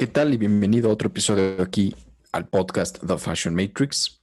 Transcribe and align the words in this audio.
¿qué 0.00 0.06
tal? 0.06 0.32
Y 0.32 0.38
bienvenido 0.38 0.88
a 0.88 0.94
otro 0.94 1.08
episodio 1.08 1.60
aquí 1.62 1.94
al 2.32 2.48
podcast 2.48 3.04
The 3.06 3.18
Fashion 3.18 3.54
Matrix, 3.54 4.22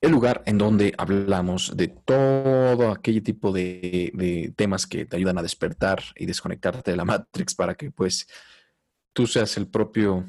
el 0.00 0.12
lugar 0.12 0.40
en 0.46 0.56
donde 0.56 0.94
hablamos 0.96 1.76
de 1.76 1.88
todo 1.88 2.92
aquel 2.92 3.20
tipo 3.20 3.50
de, 3.50 4.52
temas 4.54 4.86
que 4.86 5.06
te 5.06 5.16
ayudan 5.16 5.36
a 5.36 5.42
despertar 5.42 6.00
y 6.14 6.26
desconectarte 6.26 6.92
de 6.92 6.96
la 6.96 7.04
Matrix 7.04 7.56
para 7.56 7.74
que 7.74 7.90
pues 7.90 8.28
tú 9.12 9.26
seas 9.26 9.56
el 9.56 9.66
propio 9.66 10.28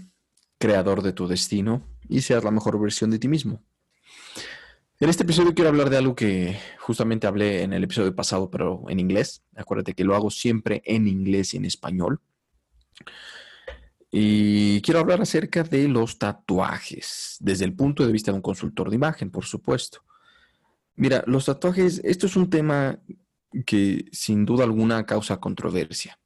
creador 0.57 1.03
de 1.03 1.13
tu 1.13 1.27
destino 1.27 1.84
y 2.09 2.21
seas 2.21 2.43
la 2.43 2.49
mejor 2.49 2.81
versión 2.81 3.11
de 3.11 3.20
ti 3.20 3.27
mismo. 3.27 3.61
En 4.99 5.11
este 5.11 5.21
episodio 5.21 5.53
quiero 5.53 5.70
hablar 5.70 5.91
de 5.91 5.98
algo 5.98 6.16
que 6.16 6.57
justamente 6.79 7.27
hablé 7.27 7.61
en 7.61 7.73
el 7.73 7.84
episodio 7.84 8.16
pasado, 8.16 8.49
pero 8.49 8.85
en 8.89 8.99
inglés. 8.99 9.43
Acuérdate 9.55 9.93
que 9.93 10.05
lo 10.05 10.16
hago 10.16 10.31
siempre 10.31 10.81
en 10.85 11.07
inglés 11.07 11.53
y 11.53 11.57
en 11.57 11.66
español. 11.66 12.20
Y 14.11 14.81
quiero 14.81 14.99
hablar 14.99 15.21
acerca 15.21 15.63
de 15.63 15.88
los 15.88 16.19
tatuajes, 16.19 17.38
desde 17.39 17.63
el 17.63 17.73
punto 17.73 18.05
de 18.05 18.11
vista 18.11 18.31
de 18.31 18.35
un 18.35 18.41
consultor 18.41 18.89
de 18.89 18.97
imagen, 18.97 19.31
por 19.31 19.45
supuesto. 19.45 20.03
Mira, 20.95 21.23
los 21.27 21.45
tatuajes, 21.45 22.02
esto 22.03 22.27
es 22.27 22.35
un 22.35 22.49
tema 22.49 22.99
que 23.66 24.05
sin 24.11 24.45
duda 24.45 24.66
alguna 24.66 25.05
causa 25.05 25.39
controversia. 25.39 26.19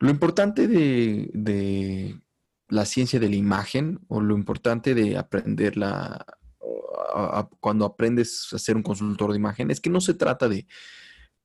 Lo 0.00 0.10
importante 0.10 0.66
de, 0.66 2.20
la 2.68 2.84
ciencia 2.84 3.20
de 3.20 3.28
la 3.28 3.36
imagen 3.36 4.00
o 4.08 4.20
lo 4.20 4.34
importante 4.34 4.94
de 4.94 5.16
aprenderla 5.16 6.26
cuando 7.60 7.84
aprendes 7.84 8.52
a 8.52 8.58
ser 8.58 8.74
un 8.76 8.82
consultor 8.82 9.30
de 9.30 9.36
imagen 9.36 9.70
es 9.70 9.80
que 9.80 9.90
no 9.90 10.00
se 10.00 10.14
trata 10.14 10.48
de 10.48 10.66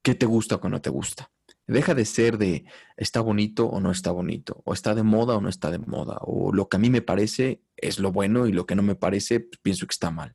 qué 0.01 0.15
te 0.15 0.25
gusta 0.25 0.55
o 0.55 0.61
qué 0.61 0.69
no 0.69 0.81
te 0.81 0.89
gusta. 0.89 1.29
Deja 1.67 1.93
de 1.93 2.05
ser 2.05 2.37
de 2.37 2.63
está 2.95 3.19
bonito 3.19 3.67
o 3.67 3.81
no 3.81 3.91
está 3.91 4.11
bonito, 4.11 4.61
o 4.63 4.73
está 4.73 4.95
de 4.95 5.03
moda 5.03 5.35
o 5.35 5.41
no 5.41 5.49
está 5.49 5.69
de 5.69 5.79
moda, 5.79 6.17
o 6.21 6.53
lo 6.53 6.69
que 6.69 6.77
a 6.77 6.79
mí 6.79 6.89
me 6.89 7.01
parece 7.01 7.61
es 7.75 7.99
lo 7.99 8.13
bueno 8.13 8.47
y 8.47 8.53
lo 8.53 8.65
que 8.65 8.75
no 8.75 8.83
me 8.83 8.95
parece 8.95 9.41
pues, 9.41 9.59
pienso 9.61 9.85
que 9.85 9.91
está 9.91 10.09
mal. 10.09 10.33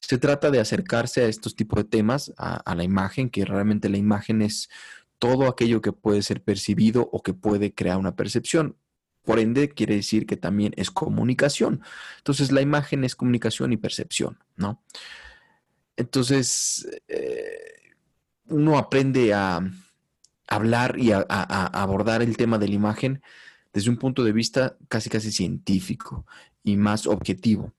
Se 0.00 0.16
trata 0.16 0.50
de 0.50 0.58
acercarse 0.58 1.22
a 1.22 1.26
estos 1.26 1.56
tipos 1.56 1.76
de 1.76 1.84
temas, 1.84 2.32
a, 2.38 2.74
la 2.74 2.84
imagen, 2.84 3.28
que 3.28 3.44
realmente 3.44 3.88
la 3.88 3.98
imagen 3.98 4.40
es 4.40 4.68
todo 5.18 5.46
aquello 5.46 5.80
que 5.80 5.92
puede 5.92 6.22
ser 6.22 6.42
percibido 6.42 7.08
o 7.12 7.22
que 7.22 7.34
puede 7.34 7.74
crear 7.74 7.98
una 7.98 8.16
percepción. 8.16 8.76
Por 9.24 9.38
ende, 9.38 9.68
quiere 9.68 9.96
decir 9.96 10.26
que 10.26 10.36
también 10.36 10.72
es 10.76 10.90
comunicación. 10.90 11.82
Entonces, 12.18 12.52
la 12.52 12.62
imagen 12.62 13.04
es 13.04 13.16
comunicación 13.16 13.72
y 13.72 13.76
percepción, 13.76 14.38
¿no? 14.56 14.82
Entonces, 15.96 16.88
eh, 17.08 17.94
uno 18.48 18.78
aprende 18.78 19.34
a, 19.34 19.60
hablar 20.46 20.98
y 20.98 21.12
a, 21.12 21.20
abordar 21.20 22.22
el 22.22 22.36
tema 22.36 22.58
de 22.58 22.68
la 22.68 22.74
imagen 22.74 23.22
desde 23.72 23.90
un 23.90 23.96
punto 23.96 24.24
de 24.24 24.32
vista 24.32 24.76
casi 24.88 25.10
casi 25.10 25.30
científico 25.30 26.26
y 26.62 26.76
más 26.76 27.06
objetivo. 27.06 27.72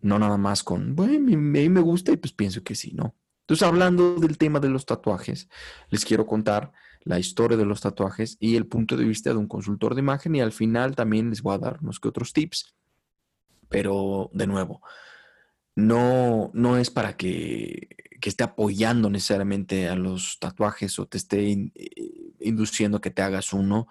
No 0.00 0.18
nada 0.18 0.36
más 0.36 0.62
con, 0.62 0.94
bueno, 0.94 1.14
a 1.14 1.18
mí 1.18 1.36
me 1.36 1.80
gusta 1.80 2.12
y 2.12 2.16
pues 2.16 2.32
pienso 2.32 2.62
que 2.62 2.74
sí, 2.74 2.92
¿no? 2.92 3.14
Entonces, 3.44 3.66
hablando 3.68 4.16
del 4.16 4.38
tema 4.38 4.58
de 4.58 4.70
los 4.70 4.86
tatuajes, 4.86 5.50
les 5.90 6.06
quiero 6.06 6.26
contar 6.26 6.72
la 7.02 7.18
historia 7.18 7.58
de 7.58 7.66
los 7.66 7.82
tatuajes 7.82 8.38
y 8.40 8.56
el 8.56 8.66
punto 8.66 8.96
de 8.96 9.04
vista 9.04 9.30
de 9.30 9.36
un 9.36 9.48
consultor 9.48 9.94
de 9.94 10.00
imagen 10.00 10.34
y 10.34 10.40
al 10.40 10.52
final 10.52 10.96
también 10.96 11.28
les 11.28 11.42
voy 11.42 11.54
a 11.54 11.58
dar 11.58 11.78
unos 11.82 12.00
que 12.00 12.08
otros 12.08 12.32
tips. 12.32 12.74
Pero, 13.68 14.30
de 14.32 14.46
nuevo, 14.46 14.80
no, 15.76 16.50
no 16.54 16.78
es 16.78 16.90
para 16.90 17.16
que 17.16 17.88
que 18.24 18.30
esté 18.30 18.42
apoyando 18.42 19.10
necesariamente 19.10 19.86
a 19.86 19.96
los 19.96 20.38
tatuajes 20.40 20.98
o 20.98 21.04
te 21.06 21.18
esté 21.18 21.46
eh, 21.52 21.70
induciendo 22.40 23.02
que 23.02 23.10
te 23.10 23.20
hagas 23.20 23.52
uno. 23.52 23.86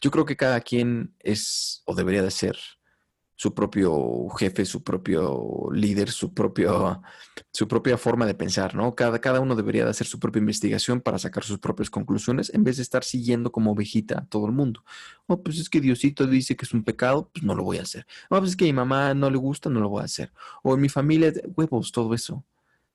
Yo 0.00 0.10
creo 0.10 0.24
que 0.24 0.36
cada 0.36 0.60
quien 0.60 1.14
es 1.20 1.82
o 1.84 1.94
debería 1.94 2.24
de 2.24 2.32
ser 2.32 2.58
su 3.36 3.54
propio 3.54 4.28
jefe, 4.30 4.64
su 4.64 4.82
propio 4.82 5.68
líder, 5.72 6.10
su, 6.10 6.32
propio, 6.32 7.02
su 7.52 7.68
propia 7.68 7.98
forma 7.98 8.26
de 8.26 8.34
pensar, 8.34 8.74
¿no? 8.74 8.94
Cada, 8.94 9.20
cada 9.20 9.40
uno 9.40 9.54
debería 9.54 9.84
de 9.84 9.90
hacer 9.90 10.06
su 10.06 10.18
propia 10.18 10.40
investigación 10.40 11.02
para 11.02 11.18
sacar 11.18 11.44
sus 11.44 11.58
propias 11.58 11.90
conclusiones 11.90 12.52
en 12.54 12.64
vez 12.64 12.76
de 12.76 12.82
estar 12.82 13.04
siguiendo 13.04 13.52
como 13.52 13.72
ovejita 13.72 14.20
a 14.20 14.26
todo 14.26 14.46
el 14.46 14.52
mundo. 14.52 14.84
Oh, 15.26 15.42
pues 15.42 15.58
es 15.58 15.68
que 15.68 15.80
Diosito 15.80 16.26
dice 16.26 16.56
que 16.56 16.64
es 16.64 16.72
un 16.72 16.82
pecado, 16.82 17.30
pues 17.32 17.44
no 17.44 17.54
lo 17.54 17.62
voy 17.62 17.78
a 17.78 17.82
hacer. 17.82 18.06
Oh, 18.30 18.38
pues 18.38 18.50
es 18.50 18.56
que 18.56 18.64
a 18.64 18.68
mi 18.68 18.72
mamá 18.72 19.12
no 19.12 19.30
le 19.30 19.36
gusta, 19.36 19.68
no 19.68 19.80
lo 19.80 19.90
voy 19.90 20.02
a 20.02 20.06
hacer. 20.06 20.32
O 20.62 20.74
en 20.74 20.80
mi 20.80 20.88
familia, 20.88 21.32
huevos, 21.54 21.92
todo 21.92 22.14
eso. 22.14 22.44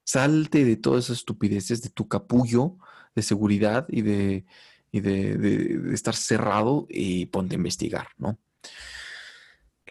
Salte 0.03 0.65
de 0.65 0.75
todas 0.75 1.05
esas 1.05 1.19
estupideces, 1.19 1.83
de 1.83 1.89
tu 1.89 2.07
capullo 2.07 2.77
de 3.15 3.21
seguridad 3.21 3.85
y 3.89 4.01
de, 4.01 4.45
de, 4.91 5.93
estar 5.93 6.15
cerrado 6.15 6.87
y 6.89 7.27
ponte 7.27 7.55
a 7.55 7.57
investigar, 7.57 8.07
¿no? 8.17 8.39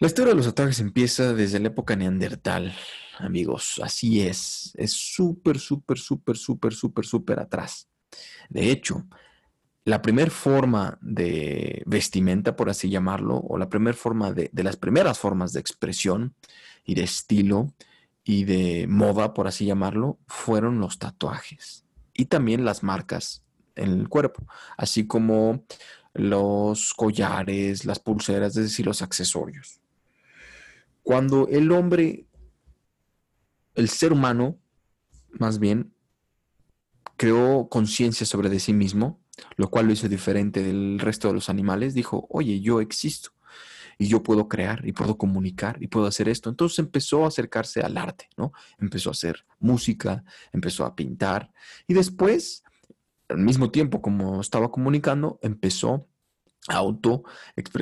La 0.01 0.07
historia 0.07 0.31
de 0.31 0.37
los 0.37 0.47
ataques 0.47 0.79
empieza 0.79 1.31
desde 1.33 1.59
la 1.59 1.67
época 1.67 1.95
neandertal, 1.95 2.73
amigos. 3.19 3.79
Así 3.83 4.21
es. 4.21 4.73
Es 4.75 4.93
súper, 4.93 5.59
súper, 5.59 5.99
súper, 5.99 6.37
súper, 6.37 6.73
súper, 6.73 7.05
súper 7.05 7.39
atrás. 7.39 7.87
De 8.49 8.71
hecho, 8.71 9.05
la 9.85 10.01
primera 10.01 10.31
forma 10.31 10.97
de 11.01 11.83
vestimenta, 11.85 12.55
por 12.55 12.71
así 12.71 12.89
llamarlo, 12.89 13.37
o 13.37 13.59
la 13.59 13.69
primera 13.69 13.95
forma 13.95 14.33
de, 14.33 14.49
de 14.51 14.63
las 14.63 14.75
primeras 14.75 15.19
formas 15.19 15.53
de 15.53 15.59
expresión 15.59 16.33
y 16.83 16.95
de 16.95 17.03
estilo, 17.03 17.71
y 18.23 18.45
de 18.45 18.87
moda, 18.87 19.35
por 19.35 19.47
así 19.47 19.67
llamarlo, 19.67 20.17
fueron 20.25 20.79
los 20.79 20.97
tatuajes 20.97 21.85
y 22.15 22.25
también 22.25 22.65
las 22.65 22.81
marcas 22.81 23.43
en 23.75 23.91
el 23.91 24.09
cuerpo, 24.09 24.47
así 24.77 25.05
como 25.05 25.63
los 26.15 26.95
collares, 26.95 27.85
las 27.85 27.99
pulseras, 27.99 28.57
es 28.57 28.63
decir, 28.63 28.87
los 28.87 29.03
accesorios. 29.03 29.81
Cuando 31.03 31.47
el 31.47 31.71
hombre, 31.71 32.27
el 33.75 33.89
ser 33.89 34.13
humano, 34.13 34.59
más 35.31 35.59
bien, 35.59 35.93
creó 37.17 37.69
conciencia 37.69 38.25
sobre 38.25 38.49
de 38.49 38.59
sí 38.59 38.73
mismo, 38.73 39.21
lo 39.55 39.69
cual 39.69 39.87
lo 39.87 39.93
hizo 39.93 40.07
diferente 40.07 40.63
del 40.63 40.99
resto 40.99 41.27
de 41.27 41.33
los 41.33 41.49
animales, 41.49 41.93
dijo, 41.93 42.27
oye, 42.29 42.61
yo 42.61 42.81
existo 42.81 43.31
y 43.97 44.07
yo 44.07 44.23
puedo 44.23 44.47
crear 44.47 44.81
y 44.87 44.91
puedo 44.93 45.17
comunicar 45.17 45.77
y 45.81 45.87
puedo 45.87 46.07
hacer 46.07 46.29
esto. 46.29 46.49
Entonces 46.49 46.79
empezó 46.79 47.23
a 47.23 47.27
acercarse 47.27 47.81
al 47.81 47.97
arte, 47.97 48.27
¿no? 48.37 48.51
Empezó 48.79 49.09
a 49.09 49.11
hacer 49.11 49.45
música, 49.59 50.23
empezó 50.51 50.85
a 50.85 50.95
pintar 50.95 51.51
y 51.87 51.93
después, 51.93 52.63
al 53.29 53.37
mismo 53.37 53.69
tiempo 53.69 54.01
como 54.01 54.41
estaba 54.41 54.71
comunicando, 54.71 55.39
empezó 55.41 56.07
auto, 56.67 57.23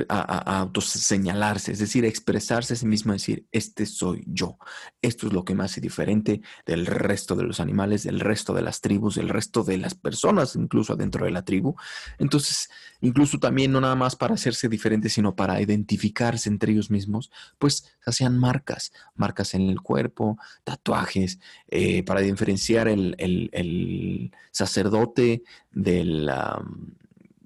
a, 0.08 0.60
auto 0.60 0.80
señalarse, 0.80 1.72
es 1.72 1.78
decir, 1.78 2.04
expresarse 2.04 2.74
a 2.74 2.76
sí 2.76 2.86
mismo, 2.86 3.12
decir, 3.12 3.46
este 3.52 3.84
soy 3.84 4.24
yo. 4.26 4.58
Esto 5.02 5.26
es 5.26 5.32
lo 5.32 5.44
que 5.44 5.54
me 5.54 5.64
hace 5.64 5.80
diferente 5.80 6.40
del 6.64 6.86
resto 6.86 7.36
de 7.36 7.44
los 7.44 7.60
animales, 7.60 8.04
del 8.04 8.20
resto 8.20 8.54
de 8.54 8.62
las 8.62 8.80
tribus, 8.80 9.16
del 9.16 9.28
resto 9.28 9.64
de 9.64 9.76
las 9.76 9.94
personas, 9.94 10.56
incluso 10.56 10.96
dentro 10.96 11.26
de 11.26 11.30
la 11.30 11.44
tribu. 11.44 11.74
Entonces, 12.18 12.70
incluso 13.00 13.38
también 13.38 13.72
no 13.72 13.80
nada 13.80 13.96
más 13.96 14.16
para 14.16 14.34
hacerse 14.34 14.68
diferente, 14.68 15.10
sino 15.10 15.36
para 15.36 15.60
identificarse 15.60 16.48
entre 16.48 16.72
ellos 16.72 16.90
mismos, 16.90 17.30
pues 17.58 17.84
hacían 18.06 18.38
marcas, 18.38 18.92
marcas 19.14 19.54
en 19.54 19.68
el 19.68 19.82
cuerpo, 19.82 20.38
tatuajes, 20.64 21.38
eh, 21.68 22.02
para 22.02 22.20
diferenciar 22.20 22.88
el, 22.88 23.14
el, 23.18 24.30
sacerdote 24.52 25.42
del 25.70 26.28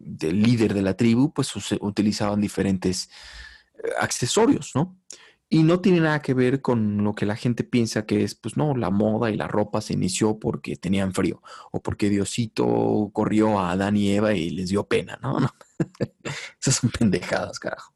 del 0.04 0.42
líder 0.42 0.74
de 0.74 0.82
la 0.82 0.96
tribu, 0.96 1.32
pues 1.32 1.52
utilizaban 1.80 2.40
diferentes 2.40 3.10
eh, 3.76 3.88
accesorios, 4.00 4.72
¿no? 4.74 4.96
Y 5.48 5.62
no 5.62 5.80
tiene 5.80 6.00
nada 6.00 6.20
que 6.20 6.34
ver 6.34 6.62
con 6.62 7.04
lo 7.04 7.14
que 7.14 7.26
la 7.26 7.36
gente 7.36 7.64
piensa 7.64 8.06
que 8.06 8.24
es, 8.24 8.34
pues 8.34 8.56
no, 8.56 8.74
la 8.74 8.90
moda 8.90 9.30
y 9.30 9.36
la 9.36 9.46
ropa 9.46 9.80
se 9.80 9.92
inició 9.92 10.38
porque 10.38 10.74
tenían 10.76 11.12
frío 11.12 11.42
o 11.70 11.80
porque 11.80 12.08
Diosito 12.08 13.10
corrió 13.12 13.58
a 13.60 13.70
Adán 13.70 13.96
y 13.96 14.10
Eva 14.10 14.34
y 14.34 14.50
les 14.50 14.70
dio 14.70 14.86
pena, 14.86 15.18
¿no? 15.22 15.38
no. 15.40 15.54
Esas 16.60 16.76
son 16.76 16.90
pendejadas, 16.90 17.58
carajo. 17.58 17.92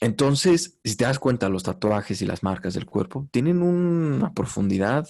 Entonces, 0.00 0.78
si 0.84 0.96
te 0.96 1.04
das 1.04 1.18
cuenta, 1.18 1.48
los 1.48 1.62
tatuajes 1.62 2.22
y 2.22 2.26
las 2.26 2.42
marcas 2.42 2.74
del 2.74 2.86
cuerpo 2.86 3.28
tienen 3.30 3.62
una 3.62 4.32
profundidad 4.32 5.08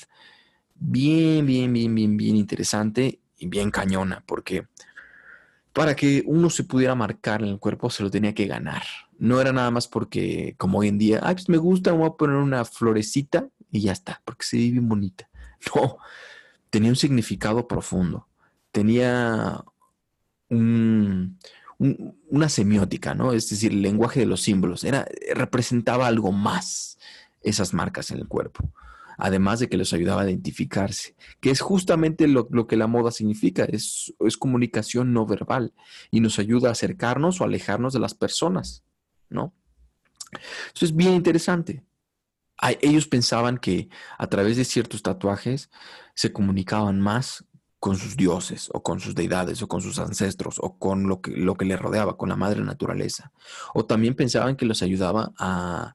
bien, 0.75 1.47
bien, 1.47 1.73
bien, 1.73 1.95
bien, 1.95 2.17
bien 2.17 2.37
interesante 2.37 3.21
y 3.39 3.47
bien 3.47 3.71
cañona, 3.71 4.23
porque 4.27 4.67
para 5.75 5.95
que 5.97 6.23
uno 6.27 6.49
se 6.51 6.63
pudiera 6.63 6.95
marcar 6.95 7.43
en 7.43 7.49
el 7.49 7.59
cuerpo 7.59 7.91
se 7.91 8.05
lo 8.05 8.11
tenía 8.11 8.33
que 8.33 8.47
ganar. 8.47 8.85
No 9.19 9.41
era 9.41 9.53
nada 9.53 9.73
más 9.73 9.89
porque, 9.89 10.55
como 10.57 10.79
hoy 10.79 10.89
en 10.89 10.99
día, 10.99 11.21
ay, 11.23 11.35
pues 11.35 11.49
me 11.49 11.57
gusta, 11.57 11.93
voy 11.93 12.07
a 12.07 12.13
poner 12.13 12.37
una 12.37 12.65
florecita 12.65 13.49
y 13.73 13.81
ya 13.81 13.93
está, 13.93 14.23
porque 14.25 14.47
se 14.47 14.57
ve 14.57 14.71
bien 14.71 14.89
bonita. 14.89 15.29
No, 15.75 15.97
tenía 16.69 16.91
un 16.91 16.97
significado 16.97 17.67
profundo. 17.67 18.29
Tenía 18.71 19.65
una 20.51 22.49
semiótica, 22.49 23.15
¿no? 23.15 23.33
Es 23.33 23.49
decir, 23.49 23.73
el 23.73 23.81
lenguaje 23.81 24.21
de 24.21 24.27
los 24.27 24.43
símbolos. 24.43 24.85
Era, 24.85 25.07
representaba 25.35 26.07
algo 26.07 26.33
más 26.33 26.99
esas 27.41 27.73
marcas 27.73 28.11
en 28.11 28.19
el 28.19 28.29
cuerpo 28.29 28.71
además 29.19 29.61
de 29.61 29.69
que 29.69 29.77
les 29.77 29.93
ayudaba 29.93 30.23
a 30.23 30.31
identificarse, 30.31 31.17
que 31.41 31.51
es 31.51 31.61
justamente 31.61 32.27
lo, 32.29 32.49
que 32.67 32.77
la 32.77 32.87
moda 32.87 33.11
significa, 33.11 33.65
es, 33.65 34.15
es, 34.21 34.37
comunicación 34.37 35.13
no 35.13 35.27
verbal 35.27 35.73
y 36.11 36.21
nos 36.21 36.39
ayuda 36.39 36.69
a 36.69 36.73
acercarnos 36.73 37.41
o 37.41 37.45
alejarnos 37.45 37.93
de 37.93 38.01
las 38.01 38.15
personas, 38.15 38.85
¿no? 39.29 39.53
Eso 40.75 40.85
es 40.85 40.95
bien 40.95 41.15
interesante. 41.15 41.83
Ellos 42.81 43.07
pensaban 43.07 43.59
que 43.59 43.89
a 44.17 44.27
través 44.29 44.57
de 44.57 44.65
ciertos 44.65 45.03
tatuajes 45.03 45.71
se 46.15 46.33
comunicaban 46.33 47.01
más 47.01 47.45
con 47.85 47.99
sus 47.99 48.17
dioses 48.17 48.71
o 48.73 48.83
con 48.83 48.99
sus 48.99 49.15
deidades 49.15 49.61
o 49.61 49.69
con 49.69 49.83
sus 49.83 49.99
ancestros 49.99 50.57
o 50.59 50.79
con 50.79 51.07
lo 51.07 51.21
que, 51.21 51.33
lo 51.33 51.55
que 51.57 51.67
le 51.67 51.77
rodeaba, 51.77 52.17
con 52.17 52.31
la 52.31 52.35
madre 52.37 52.63
naturaleza. 52.63 53.31
O 53.75 53.85
también 53.85 54.15
pensaban 54.15 54.57
que 54.57 54.65
los 54.65 54.83
ayudaba 54.83 55.35
a, 55.39 55.95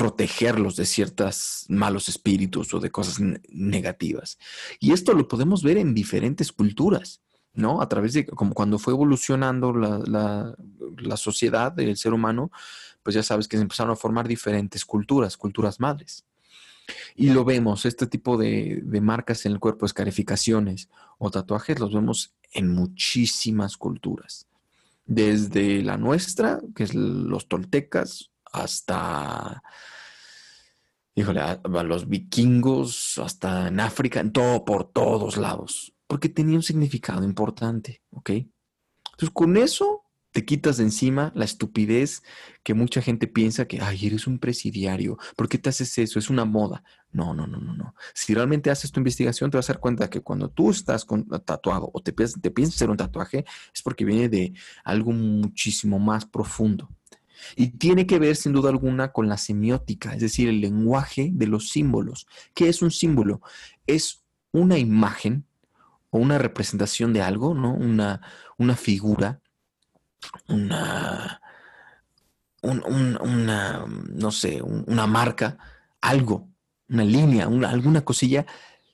protegerlos 0.00 0.76
de 0.76 0.86
ciertos 0.86 1.66
malos 1.68 2.08
espíritus 2.08 2.72
o 2.72 2.80
de 2.80 2.90
cosas 2.90 3.20
negativas. 3.50 4.38
Y 4.78 4.92
esto 4.92 5.12
lo 5.12 5.28
podemos 5.28 5.62
ver 5.62 5.76
en 5.76 5.92
diferentes 5.92 6.52
culturas. 6.52 7.20
¿no? 7.52 7.82
A 7.82 7.88
través 7.90 8.14
de, 8.14 8.24
como 8.24 8.54
cuando 8.54 8.78
fue 8.78 8.94
evolucionando 8.94 9.74
la, 9.74 10.54
la, 10.96 11.16
sociedad 11.18 11.70
del 11.70 11.98
ser 11.98 12.14
humano, 12.14 12.50
pues 13.02 13.12
ya 13.12 13.22
sabes 13.22 13.46
que 13.46 13.58
se 13.58 13.62
empezaron 13.62 13.92
a 13.92 13.96
formar 13.96 14.26
diferentes 14.26 14.86
culturas, 14.86 15.36
culturas 15.36 15.80
madres. 15.80 16.24
Y 17.14 17.28
lo 17.28 17.44
vemos, 17.44 17.84
este 17.84 18.06
tipo 18.06 18.38
de, 18.38 18.80
de, 18.82 19.00
marcas 19.02 19.44
en 19.44 19.52
el 19.52 19.58
cuerpo, 19.60 19.84
escarificaciones 19.84 20.88
o 21.18 21.30
tatuajes, 21.30 21.78
los 21.78 21.92
vemos 21.92 22.32
en 22.54 22.70
muchísimas 22.70 23.76
culturas. 23.76 24.46
Desde 25.04 25.82
la 25.82 25.98
nuestra, 25.98 26.62
que 26.74 26.84
es 26.84 26.94
los 26.94 27.48
toltecas, 27.48 28.29
hasta, 28.52 29.62
híjole, 31.14 31.40
los 31.84 32.08
vikingos, 32.08 33.18
hasta 33.18 33.68
en 33.68 33.80
África, 33.80 34.20
en 34.20 34.32
todo, 34.32 34.64
por 34.64 34.92
todos 34.92 35.36
lados 35.36 35.94
porque 36.10 36.28
tenía 36.28 36.56
un 36.56 36.64
significado 36.64 37.22
importante, 37.22 38.02
¿ok? 38.10 38.30
Entonces, 38.30 39.30
con 39.32 39.56
eso 39.56 40.02
te 40.32 40.44
quitas 40.44 40.78
de 40.78 40.82
encima 40.82 41.30
la 41.36 41.44
estupidez 41.44 42.24
que 42.64 42.74
mucha 42.74 43.00
gente 43.00 43.28
piensa 43.28 43.68
que, 43.68 43.80
ay, 43.80 44.06
eres 44.06 44.26
un 44.26 44.40
presidiario, 44.40 45.18
¿por 45.36 45.48
qué 45.48 45.56
te 45.56 45.68
haces 45.68 45.96
eso? 45.98 46.18
Es 46.18 46.28
una 46.28 46.44
moda. 46.44 46.82
No, 47.12 47.32
no, 47.32 47.46
no, 47.46 47.60
no, 47.60 47.76
no. 47.76 47.94
Si 48.12 48.34
realmente 48.34 48.70
haces 48.70 48.90
tu 48.90 48.98
investigación, 48.98 49.52
te 49.52 49.56
vas 49.56 49.70
a 49.70 49.74
dar 49.74 49.80
cuenta 49.80 50.10
que 50.10 50.20
cuando 50.20 50.50
tú 50.50 50.70
estás 50.70 51.04
con, 51.04 51.28
tatuado 51.44 51.88
o 51.92 52.02
te, 52.02 52.10
te 52.10 52.50
piensas 52.50 52.74
hacer 52.74 52.90
un 52.90 52.96
tatuaje, 52.96 53.44
es 53.72 53.80
porque 53.80 54.04
viene 54.04 54.28
de 54.28 54.52
algo 54.82 55.12
muchísimo 55.12 56.00
más 56.00 56.26
profundo. 56.26 56.88
Y 57.56 57.68
tiene 57.78 58.06
que 58.06 58.18
ver, 58.18 58.36
sin 58.36 58.52
duda 58.52 58.70
alguna, 58.70 59.12
con 59.12 59.28
la 59.28 59.36
semiótica, 59.36 60.14
es 60.14 60.20
decir, 60.20 60.48
el 60.48 60.60
lenguaje 60.60 61.30
de 61.32 61.46
los 61.46 61.70
símbolos. 61.70 62.26
¿Qué 62.54 62.68
es 62.68 62.82
un 62.82 62.90
símbolo? 62.90 63.40
Es 63.86 64.22
una 64.52 64.78
imagen 64.78 65.44
o 66.10 66.18
una 66.18 66.38
representación 66.38 67.12
de 67.12 67.22
algo, 67.22 67.54
¿no? 67.54 67.72
Una, 67.74 68.20
una 68.58 68.76
figura, 68.76 69.40
una, 70.48 71.40
una, 72.62 73.86
no 73.86 74.30
sé, 74.30 74.60
una 74.62 75.06
marca, 75.06 75.58
algo, 76.00 76.48
una 76.88 77.04
línea, 77.04 77.48
una, 77.48 77.70
alguna 77.70 78.04
cosilla 78.04 78.46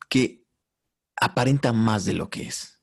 que 0.08 0.44
aparenta 1.20 1.72
más 1.72 2.04
de 2.04 2.14
lo 2.14 2.28
que 2.28 2.42
es. 2.42 2.80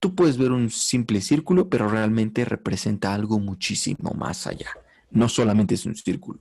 Tú 0.00 0.14
puedes 0.14 0.36
ver 0.36 0.52
un 0.52 0.70
simple 0.70 1.20
círculo, 1.20 1.68
pero 1.68 1.88
realmente 1.88 2.44
representa 2.44 3.14
algo 3.14 3.38
muchísimo 3.38 4.10
más 4.10 4.46
allá. 4.46 4.70
No 5.10 5.28
solamente 5.28 5.74
es 5.74 5.86
un 5.86 5.96
círculo. 5.96 6.40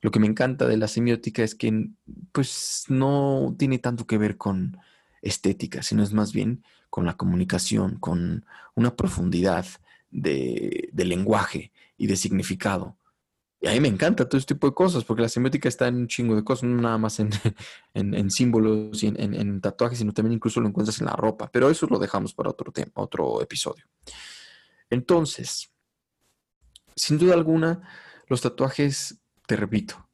Lo 0.00 0.10
que 0.10 0.20
me 0.20 0.26
encanta 0.26 0.66
de 0.66 0.76
la 0.76 0.88
semiótica 0.88 1.42
es 1.42 1.54
que 1.54 1.90
pues 2.32 2.84
no 2.88 3.54
tiene 3.58 3.78
tanto 3.78 4.06
que 4.06 4.18
ver 4.18 4.36
con 4.36 4.78
estética, 5.22 5.82
sino 5.82 6.02
es 6.02 6.12
más 6.12 6.32
bien 6.32 6.64
con 6.88 7.04
la 7.06 7.16
comunicación, 7.16 7.96
con 7.96 8.44
una 8.74 8.96
profundidad 8.96 9.66
de, 10.10 10.90
lenguaje 10.94 11.72
y 11.96 12.06
de 12.06 12.16
significado. 12.16 12.96
Y 13.60 13.68
a 13.68 13.72
mí 13.72 13.80
me 13.80 13.88
encanta 13.88 14.26
todo 14.26 14.38
este 14.38 14.54
tipo 14.54 14.66
de 14.68 14.74
cosas, 14.74 15.04
porque 15.04 15.22
la 15.22 15.28
semiótica 15.28 15.68
está 15.68 15.88
en 15.88 15.96
un 15.96 16.08
chingo 16.08 16.34
de 16.34 16.42
cosas, 16.42 16.64
no 16.64 16.80
nada 16.80 16.96
más 16.96 17.20
en, 17.20 17.30
símbolos 18.30 19.02
y 19.02 19.08
en, 19.08 19.60
tatuajes, 19.60 19.98
sino 19.98 20.12
también 20.12 20.34
incluso 20.34 20.60
lo 20.60 20.68
encuentras 20.68 20.98
en 21.00 21.06
la 21.06 21.12
ropa. 21.12 21.50
Pero 21.52 21.68
eso 21.68 21.86
lo 21.86 21.98
dejamos 21.98 22.32
para 22.32 22.50
otro 22.50 22.72
tema, 22.72 22.92
otro 22.94 23.42
episodio. 23.42 23.84
Entonces, 24.88 25.70
sin 26.96 27.18
duda 27.18 27.34
alguna, 27.34 27.82
los 28.26 28.40
tatuajes, 28.40 29.20
te 29.46 29.56
repito, 29.56 30.08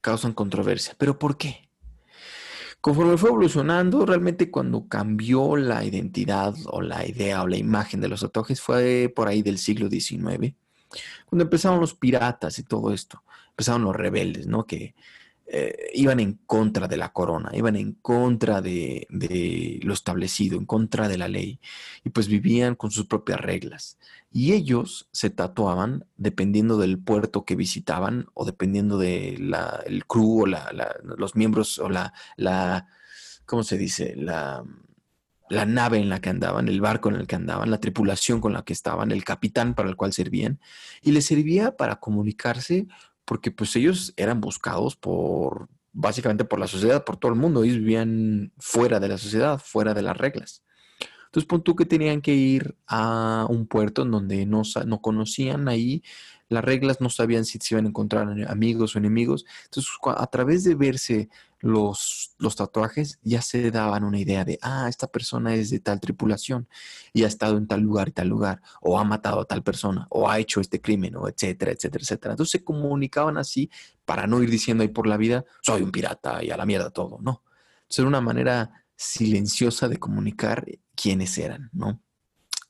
causan 0.00 0.32
controversia. 0.32 0.94
¿Pero 0.98 1.18
por 1.18 1.36
qué? 1.36 1.68
Conforme 2.80 3.16
fue 3.16 3.30
evolucionando, 3.30 4.04
realmente 4.04 4.50
cuando 4.50 4.86
cambió 4.88 5.56
la 5.56 5.84
identidad 5.84 6.54
o 6.66 6.82
la 6.82 7.06
idea 7.06 7.42
o 7.42 7.46
la 7.46 7.56
imagen 7.56 8.00
de 8.02 8.08
los 8.08 8.20
tatuajes 8.20 8.60
fue 8.60 9.10
por 9.14 9.26
ahí 9.26 9.40
del 9.40 9.56
siglo 9.56 9.88
XIX, 9.88 10.54
cuando 11.24 11.44
empezaron 11.44 11.80
los 11.80 11.94
piratas 11.94 12.58
y 12.58 12.62
todo 12.62 12.92
esto, 12.92 13.22
empezaron 13.48 13.84
los 13.84 13.96
rebeldes, 13.96 14.46
¿no? 14.46 14.66
Que 14.66 14.94
eh, 15.46 15.90
iban 15.92 16.20
en 16.20 16.40
contra 16.46 16.88
de 16.88 16.96
la 16.96 17.12
corona, 17.12 17.50
iban 17.52 17.76
en 17.76 17.92
contra 17.92 18.62
de, 18.62 19.06
lo 19.82 19.92
establecido, 19.92 20.58
en 20.58 20.64
contra 20.64 21.06
de 21.06 21.18
la 21.18 21.28
ley, 21.28 21.60
y 22.02 22.10
pues 22.10 22.28
vivían 22.28 22.74
con 22.74 22.90
sus 22.90 23.06
propias 23.06 23.40
reglas. 23.40 23.98
Y 24.32 24.54
ellos 24.54 25.08
se 25.12 25.30
tatuaban 25.30 26.06
dependiendo 26.16 26.78
del 26.78 26.98
puerto 26.98 27.44
que 27.44 27.56
visitaban 27.56 28.26
o 28.32 28.44
dependiendo 28.46 28.96
del 28.98 29.54
el 29.86 30.06
crew 30.06 30.42
o 30.42 30.46
los 30.46 31.36
miembros 31.36 31.78
o 31.78 31.90
la, 31.90 32.14
la, 32.36 32.88
¿cómo 33.44 33.64
se 33.64 33.76
dice? 33.76 34.14
La, 34.16 34.64
la 35.50 35.66
nave 35.66 35.98
en 35.98 36.08
la 36.08 36.20
que 36.20 36.30
andaban, 36.30 36.68
el 36.68 36.80
barco 36.80 37.10
en 37.10 37.16
el 37.16 37.26
que 37.26 37.36
andaban, 37.36 37.70
la 37.70 37.80
tripulación 37.80 38.40
con 38.40 38.54
la 38.54 38.64
que 38.64 38.72
estaban, 38.72 39.10
el 39.10 39.24
capitán 39.24 39.74
para 39.74 39.88
el 39.88 39.96
cual 39.96 40.12
servían, 40.12 40.58
y 41.02 41.12
les 41.12 41.26
servía 41.26 41.76
para 41.76 41.96
comunicarse 41.96 42.86
porque 43.24 43.50
pues 43.50 43.74
ellos 43.76 44.12
eran 44.16 44.40
buscados 44.40 44.96
por, 44.96 45.68
básicamente 45.92 46.44
por 46.44 46.58
la 46.58 46.66
sociedad, 46.66 47.04
por 47.04 47.16
todo 47.16 47.32
el 47.32 47.38
mundo, 47.38 47.64
ellos 47.64 47.78
vivían 47.78 48.52
fuera 48.58 49.00
de 49.00 49.08
la 49.08 49.18
sociedad, 49.18 49.58
fuera 49.58 49.94
de 49.94 50.02
las 50.02 50.16
reglas. 50.16 50.64
Entonces, 51.34 51.48
pon 51.48 51.64
tú 51.64 51.74
que 51.74 51.84
tenían 51.84 52.20
que 52.20 52.32
ir 52.32 52.76
a 52.86 53.44
un 53.50 53.66
puerto 53.66 54.02
en 54.02 54.12
donde 54.12 54.46
no, 54.46 54.62
no 54.86 55.02
conocían 55.02 55.66
ahí 55.66 56.04
las 56.48 56.62
reglas, 56.62 57.00
no 57.00 57.10
sabían 57.10 57.44
si 57.44 57.58
se 57.58 57.74
iban 57.74 57.86
a 57.86 57.88
encontrar 57.88 58.28
amigos 58.46 58.94
o 58.94 59.00
enemigos. 59.00 59.44
Entonces, 59.64 59.92
a 60.16 60.26
través 60.28 60.62
de 60.62 60.76
verse 60.76 61.28
los, 61.58 62.36
los 62.38 62.54
tatuajes, 62.54 63.18
ya 63.22 63.42
se 63.42 63.72
daban 63.72 64.04
una 64.04 64.20
idea 64.20 64.44
de, 64.44 64.60
ah, 64.62 64.86
esta 64.88 65.08
persona 65.08 65.56
es 65.56 65.70
de 65.70 65.80
tal 65.80 65.98
tripulación 65.98 66.68
y 67.12 67.24
ha 67.24 67.26
estado 67.26 67.56
en 67.56 67.66
tal 67.66 67.80
lugar 67.80 68.10
y 68.10 68.12
tal 68.12 68.28
lugar, 68.28 68.62
o 68.80 68.96
ha 69.00 69.02
matado 69.02 69.40
a 69.40 69.44
tal 69.44 69.64
persona, 69.64 70.06
o 70.10 70.30
ha 70.30 70.38
hecho 70.38 70.60
este 70.60 70.80
crimen, 70.80 71.16
o 71.16 71.26
etcétera, 71.26 71.72
etcétera, 71.72 72.02
etcétera. 72.04 72.34
Entonces 72.34 72.52
se 72.52 72.62
comunicaban 72.62 73.38
así 73.38 73.70
para 74.04 74.28
no 74.28 74.40
ir 74.40 74.50
diciendo 74.50 74.82
ahí 74.82 74.88
por 74.88 75.08
la 75.08 75.16
vida, 75.16 75.44
soy 75.62 75.82
un 75.82 75.90
pirata 75.90 76.44
y 76.44 76.52
a 76.52 76.56
la 76.56 76.64
mierda 76.64 76.90
todo, 76.90 77.18
no. 77.20 77.42
Ser 77.88 78.06
una 78.06 78.20
manera 78.20 78.83
silenciosa 78.96 79.88
de 79.88 79.98
comunicar 79.98 80.64
quiénes 80.94 81.36
eran, 81.38 81.70
¿no? 81.72 82.00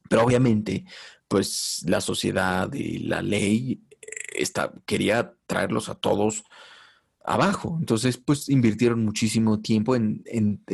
Pero 0.09 0.25
obviamente, 0.25 0.85
pues 1.29 1.83
la 1.87 2.01
sociedad 2.01 2.73
y 2.73 2.99
la 2.99 3.23
ley 3.23 3.83
eh, 4.01 4.47
quería 4.87 5.35
traerlos 5.47 5.89
a 5.89 5.95
todos 5.95 6.45
abajo. 7.25 7.77
Entonces, 7.81 8.19
pues 8.19 8.49
invirtieron 8.49 9.05
muchísimo 9.05 9.61
tiempo 9.61 9.97
en, 9.97 10.23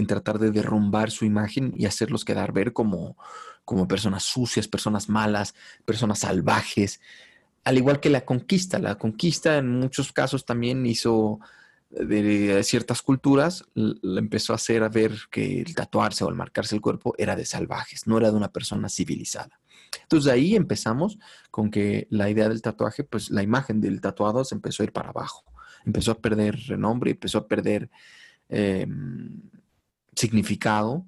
tratar 0.07 0.39
de 0.39 0.51
derrumbar 0.51 1.11
su 1.11 1.25
imagen 1.25 1.73
y 1.77 1.87
hacerlos 1.87 2.25
quedar 2.25 2.53
ver 2.53 2.73
como, 2.73 3.17
como 3.65 3.87
personas 3.87 4.25
sucias, 4.25 4.67
personas 4.69 5.09
malas, 5.09 5.55
personas 5.85 6.21
salvajes. 6.21 7.01
Al 7.65 7.79
igual 7.79 8.01
que 8.01 8.11
la 8.11 8.25
conquista. 8.25 8.79
La 8.79 8.97
conquista 8.97 9.59
en 9.59 9.79
muchos 9.79 10.13
casos 10.13 10.45
también 10.45 10.85
hizo 10.87 11.41
de 11.91 12.63
ciertas 12.63 13.03
culturas, 13.03 13.65
empezó 13.75 14.53
a 14.53 14.57
hacer 14.57 14.83
a 14.83 14.89
ver 14.89 15.13
que 15.31 15.61
el 15.61 15.75
tatuarse 15.75 16.25
o 16.25 16.29
el 16.29 16.37
marcarse 16.37 16.75
el 16.75 16.81
cuerpo 16.81 17.15
era 17.19 17.37
de 17.37 17.45
salvajes, 17.45 18.07
no 18.07 18.19
era 18.19 18.31
de 18.31 18.37
una 18.37 18.53
persona 18.53 18.89
civilizada. 18.89 19.61
Entonces 20.03 20.33
ahí 20.33 20.55
empezamos 20.55 21.19
con 21.51 21.71
que 21.71 22.07
la 22.11 22.31
idea 22.31 22.49
del 22.49 22.63
tatuaje, 22.63 23.03
pues 23.03 23.31
la 23.31 23.43
imagen 23.43 23.81
del 23.81 24.01
tatuado 24.01 24.45
se 24.45 24.55
empezó 24.55 24.83
a 24.83 24.85
ir 24.85 24.93
para 24.93 25.11
abajo 25.11 25.45
empezó 25.85 26.13
a 26.13 26.19
perder 26.19 26.57
renombre, 26.67 27.13
empezó 27.13 27.39
a 27.39 27.49
perder 27.49 27.91
em, 28.49 29.41
significado 30.15 31.07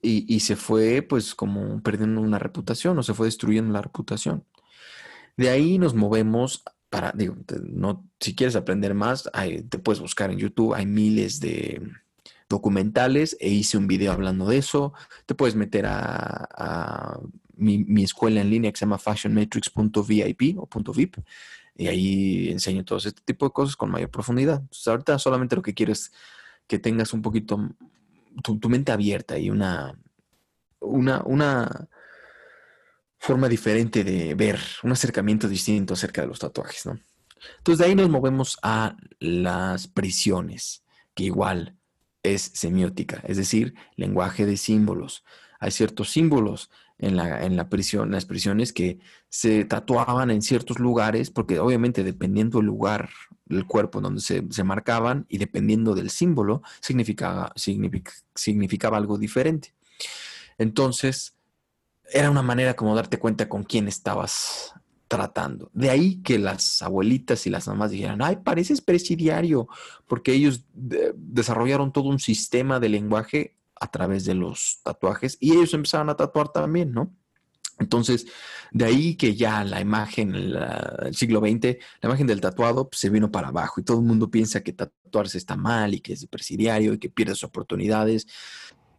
y, 0.00 0.40
se 0.40 0.54
fue 0.54 1.02
pues 1.02 1.34
como 1.34 1.82
perdiendo 1.82 2.20
una 2.20 2.38
reputación 2.38 2.96
o 2.98 3.02
se 3.02 3.14
fue 3.14 3.26
destruyendo 3.26 3.72
la 3.72 3.82
reputación. 3.82 4.44
De 5.36 5.50
ahí 5.50 5.78
nos 5.78 5.94
movemos 5.94 6.62
para, 6.90 7.12
digo, 7.12 7.36
no, 7.62 8.08
si 8.20 8.34
quieres 8.34 8.56
aprender 8.56 8.94
más, 8.94 9.30
te 9.68 9.78
puedes 9.78 10.00
buscar 10.00 10.30
en 10.30 10.38
YouTube, 10.38 10.74
hay 10.74 10.86
miles 10.86 11.40
de 11.40 11.82
documentales 12.48 13.36
e 13.40 13.50
hice 13.50 13.76
un 13.76 13.86
video 13.86 14.12
hablando 14.12 14.46
de 14.46 14.58
eso. 14.58 14.94
Te 15.26 15.34
puedes 15.34 15.54
meter 15.54 15.86
a, 15.86 17.20
mi, 17.56 18.02
escuela 18.02 18.40
en 18.40 18.50
línea 18.50 18.70
que 18.70 18.78
se 18.78 18.84
llama 18.84 18.98
fashionmatrix.vip 18.98 20.58
o 20.58 20.92
.vip 20.94 21.16
y 21.76 21.86
ahí 21.86 22.48
enseño 22.50 22.84
todo 22.84 22.98
este 22.98 23.12
tipo 23.24 23.46
de 23.46 23.52
cosas 23.52 23.76
con 23.76 23.90
mayor 23.90 24.10
profundidad. 24.10 24.62
Ahorita 24.86 25.18
solamente 25.18 25.56
lo 25.56 25.62
que 25.62 25.74
quiero 25.74 25.92
es 25.92 26.12
que 26.66 26.78
tengas 26.78 27.12
un 27.12 27.22
poquito 27.22 27.70
tu, 28.42 28.68
mente 28.68 28.92
abierta 28.92 29.38
y 29.38 29.50
una, 29.50 29.98
una, 30.80 31.22
una, 31.24 31.88
forma 33.18 33.48
diferente 33.48 34.04
de 34.04 34.34
ver, 34.34 34.60
un 34.82 34.92
acercamiento 34.92 35.48
distinto 35.48 35.94
acerca 35.94 36.22
de 36.22 36.28
los 36.28 36.38
tatuajes, 36.38 36.86
¿no? 36.86 36.98
Entonces 37.58 37.78
de 37.78 37.84
ahí 37.84 37.94
nos 37.94 38.08
movemos 38.08 38.58
a 38.62 38.96
las 39.20 39.86
prisiones, 39.88 40.82
que 41.14 41.24
igual 41.24 41.76
es 42.22 42.42
semiótica, 42.54 43.22
es 43.24 43.36
decir, 43.36 43.74
lenguaje 43.96 44.46
de 44.46 44.56
símbolos. 44.56 45.24
Hay 45.60 45.70
ciertos 45.70 46.10
símbolos 46.10 46.70
en 46.98 47.16
la, 47.16 47.44
en 47.44 47.56
la 47.56 47.68
prisión, 47.68 48.10
las 48.10 48.24
prisiones 48.24 48.72
que 48.72 48.98
se 49.28 49.64
tatuaban 49.64 50.30
en 50.30 50.42
ciertos 50.42 50.78
lugares, 50.78 51.30
porque 51.30 51.58
obviamente 51.58 52.02
dependiendo 52.02 52.58
del 52.58 52.66
lugar, 52.66 53.10
del 53.46 53.66
cuerpo 53.66 54.00
donde 54.00 54.20
se, 54.20 54.64
marcaban 54.64 55.26
y 55.28 55.38
dependiendo 55.38 55.94
del 55.94 56.10
símbolo, 56.10 56.62
significaba, 56.80 57.52
significaba 58.34 58.96
algo 58.98 59.16
diferente. 59.16 59.74
Entonces, 60.58 61.37
era 62.12 62.30
una 62.30 62.42
manera 62.42 62.74
como 62.74 62.94
darte 62.94 63.18
cuenta 63.18 63.48
con 63.48 63.64
quién 63.64 63.88
estabas 63.88 64.74
tratando. 65.08 65.70
De 65.72 65.90
ahí 65.90 66.22
que 66.22 66.38
las 66.38 66.82
abuelitas 66.82 67.46
y 67.46 67.50
las 67.50 67.66
mamás 67.66 67.90
dijeran, 67.90 68.22
ay, 68.22 68.36
pareces 68.36 68.80
presidiario, 68.80 69.68
porque 70.06 70.32
ellos 70.32 70.64
desarrollaron 70.74 71.92
todo 71.92 72.08
un 72.08 72.18
sistema 72.18 72.78
de 72.78 72.90
lenguaje 72.90 73.56
a 73.80 73.90
través 73.90 74.24
de 74.24 74.34
los 74.34 74.80
tatuajes 74.82 75.38
y 75.40 75.52
ellos 75.52 75.72
empezaron 75.72 76.10
a 76.10 76.16
tatuar 76.16 76.48
también, 76.50 76.92
¿no? 76.92 77.12
Entonces, 77.78 78.26
de 78.72 78.84
ahí 78.84 79.14
que 79.14 79.36
ya 79.36 79.64
la 79.64 79.80
imagen, 79.80 80.34
el 80.34 81.14
siglo 81.14 81.40
XX, 81.40 81.78
la 82.02 82.08
imagen 82.08 82.26
del 82.26 82.40
tatuado 82.40 82.88
pues, 82.88 83.00
se 83.00 83.08
vino 83.08 83.30
para 83.30 83.48
abajo 83.48 83.80
y 83.80 83.84
todo 83.84 83.98
el 83.98 84.04
mundo 84.04 84.30
piensa 84.30 84.62
que 84.62 84.72
tatuarse 84.72 85.38
está 85.38 85.56
mal 85.56 85.94
y 85.94 86.00
que 86.00 86.12
es 86.12 86.26
presidiario 86.26 86.94
y 86.94 86.98
que 86.98 87.08
pierdes 87.08 87.44
oportunidades. 87.44 88.26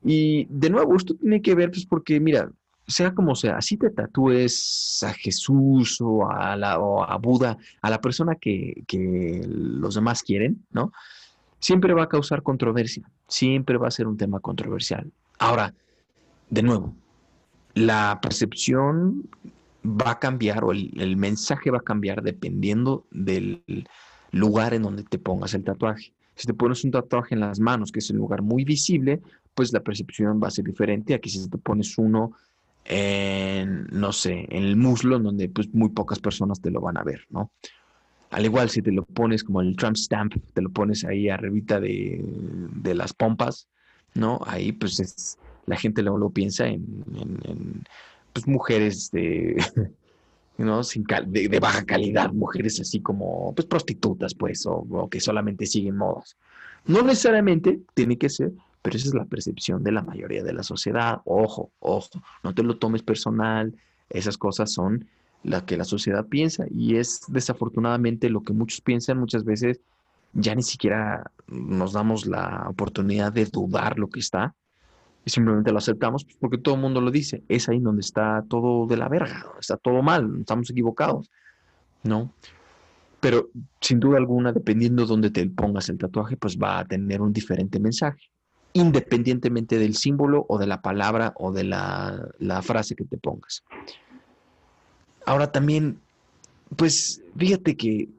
Y 0.01 0.47
de 0.49 0.69
nuevo, 0.69 0.95
esto 0.95 1.13
tiene 1.15 1.41
que 1.41 1.55
ver, 1.55 1.71
pues, 1.71 1.85
porque 1.85 2.21
mira, 2.21 2.49
sea 2.89 3.13
como 3.13 3.35
sea, 3.35 3.61
si 3.61 3.77
te 3.77 3.91
tatúes 3.91 5.03
a 5.03 5.13
Jesús 5.13 6.01
o 6.01 6.29
a, 6.29 6.55
la, 6.55 6.79
o 6.79 7.03
a 7.03 7.15
Buda, 7.17 7.57
a 7.81 7.89
la 7.89 8.01
persona 8.01 8.35
que, 8.35 8.83
que, 8.87 9.45
los 9.47 9.95
demás 9.95 10.23
quieren, 10.23 10.65
¿no? 10.71 10.91
Siempre 11.59 11.93
va 11.93 12.03
a 12.03 12.09
causar 12.09 12.41
controversia, 12.41 13.09
siempre 13.27 13.77
va 13.77 13.87
a 13.87 13.91
ser 13.91 14.07
un 14.07 14.17
tema 14.17 14.39
controversial. 14.39 15.11
Ahora, 15.37 15.73
de 16.49 16.63
nuevo, 16.63 16.95
la 17.75 18.19
percepción 18.21 19.29
va 19.85 20.11
a 20.11 20.19
cambiar 20.19 20.63
o 20.63 20.71
el, 20.71 20.91
el 20.99 21.15
mensaje 21.15 21.69
va 21.69 21.77
a 21.77 21.81
cambiar 21.81 22.23
dependiendo 22.23 23.05
del 23.11 23.63
lugar 24.31 24.73
en 24.73 24.81
donde 24.81 25.03
te 25.03 25.19
pongas 25.19 25.53
el 25.53 25.63
tatuaje. 25.63 26.11
Si 26.35 26.47
te 26.47 26.53
pones 26.53 26.83
un 26.83 26.91
tatuaje 26.91 27.35
en 27.35 27.41
las 27.41 27.59
manos, 27.59 27.91
que 27.91 27.99
es 27.99 28.09
un 28.09 28.17
lugar 28.17 28.41
muy 28.41 28.63
visible, 28.63 29.21
pues 29.53 29.73
la 29.73 29.81
percepción 29.81 30.39
va 30.41 30.47
a 30.47 30.51
ser 30.51 30.65
diferente. 30.65 31.13
Aquí 31.13 31.29
si 31.29 31.49
te 31.49 31.57
pones 31.57 31.97
uno 31.97 32.31
en, 32.89 33.87
no 33.91 34.11
sé, 34.11 34.47
en 34.49 34.63
el 34.63 34.75
muslo, 34.75 35.17
en 35.17 35.23
donde 35.23 35.47
pues 35.47 35.73
muy 35.73 35.89
pocas 35.89 36.19
personas 36.19 36.59
te 36.59 36.71
lo 36.71 36.81
van 36.81 36.97
a 36.97 37.03
ver, 37.03 37.21
¿no? 37.29 37.51
Al 38.31 38.45
igual 38.45 38.69
si 38.69 38.81
te 38.81 38.91
lo 38.91 39.05
pones 39.05 39.43
como 39.43 39.61
el 39.61 39.75
Trump 39.75 39.95
stamp, 39.95 40.35
te 40.53 40.61
lo 40.61 40.69
pones 40.71 41.05
ahí 41.05 41.29
arribita 41.29 41.79
de, 41.79 42.19
de 42.21 42.95
las 42.95 43.13
pompas, 43.13 43.67
¿no? 44.15 44.39
Ahí 44.45 44.71
pues 44.71 44.99
es, 44.99 45.37
la 45.67 45.77
gente 45.77 46.01
luego 46.01 46.17
lo 46.17 46.29
piensa 46.31 46.67
en, 46.67 46.83
pues, 48.33 48.47
mujeres 48.47 49.11
de, 49.11 49.63
¿no? 50.57 50.83
Sin 50.83 51.05
de, 51.27 51.59
baja 51.59 51.85
calidad, 51.85 52.33
mujeres 52.33 52.79
así 52.81 53.01
como 53.01 53.53
pues 53.55 53.67
prostitutas, 53.67 54.33
pues, 54.33 54.65
o 54.65 55.07
que 55.09 55.19
solamente 55.19 55.67
siguen 55.67 55.95
modas. 55.95 56.37
No 56.85 57.03
necesariamente 57.03 57.81
tiene 57.93 58.17
que 58.17 58.29
ser, 58.29 58.51
pero 58.81 58.97
esa 58.97 59.07
es 59.07 59.13
la 59.13 59.25
percepción 59.25 59.83
de 59.83 59.91
la 59.91 60.01
mayoría 60.01 60.43
de 60.43 60.53
la 60.53 60.63
sociedad. 60.63 61.21
Ojo, 61.25 61.71
ojo, 61.79 62.21
no 62.43 62.53
te 62.53 62.63
lo 62.63 62.77
tomes 62.77 63.03
personal, 63.03 63.75
esas 64.09 64.37
cosas 64.37 64.71
son 64.71 65.07
las 65.43 65.63
que 65.63 65.77
la 65.77 65.85
sociedad 65.85 66.25
piensa 66.27 66.65
y 66.69 66.97
es 66.97 67.21
desafortunadamente 67.27 68.29
lo 68.29 68.43
que 68.43 68.53
muchos 68.53 68.81
piensan 68.81 69.19
muchas 69.19 69.45
veces 69.45 69.79
ya 70.33 70.53
ni 70.53 70.63
siquiera 70.63 71.31
nos 71.47 71.93
damos 71.93 72.25
la 72.25 72.65
oportunidad 72.69 73.31
de 73.31 73.45
dudar 73.45 73.97
lo 73.97 74.09
que 74.09 74.19
está 74.19 74.53
y 75.25 75.29
simplemente 75.29 75.71
lo 75.71 75.77
aceptamos 75.77 76.23
pues, 76.23 76.37
porque 76.39 76.57
todo 76.57 76.75
el 76.75 76.81
mundo 76.81 77.01
lo 77.01 77.11
dice. 77.11 77.43
Es 77.49 77.67
ahí 77.67 77.79
donde 77.79 78.01
está 78.01 78.43
todo 78.47 78.85
de 78.85 78.97
la 78.97 79.09
verga, 79.09 79.45
está 79.59 79.77
todo 79.77 80.01
mal, 80.01 80.39
estamos 80.39 80.69
equivocados, 80.69 81.29
¿no? 82.03 82.31
Pero 83.19 83.49
sin 83.81 83.99
duda 83.99 84.17
alguna, 84.17 84.53
dependiendo 84.53 85.03
de 85.03 85.07
dónde 85.07 85.31
te 85.31 85.45
pongas 85.49 85.89
el 85.89 85.97
tatuaje, 85.97 86.37
pues 86.37 86.57
va 86.57 86.79
a 86.79 86.85
tener 86.85 87.21
un 87.21 87.33
diferente 87.33 87.79
mensaje 87.79 88.29
independientemente 88.73 89.79
del 89.79 89.95
símbolo 89.95 90.45
o 90.47 90.57
de 90.57 90.67
la 90.67 90.81
palabra 90.81 91.33
o 91.35 91.51
de 91.51 91.63
la, 91.63 92.61
frase 92.61 92.95
que 92.95 93.05
te 93.05 93.17
pongas. 93.17 93.63
Ahora 95.25 95.51
también, 95.51 95.99
pues 96.75 97.21
fíjate 97.37 97.75
que 97.75 98.09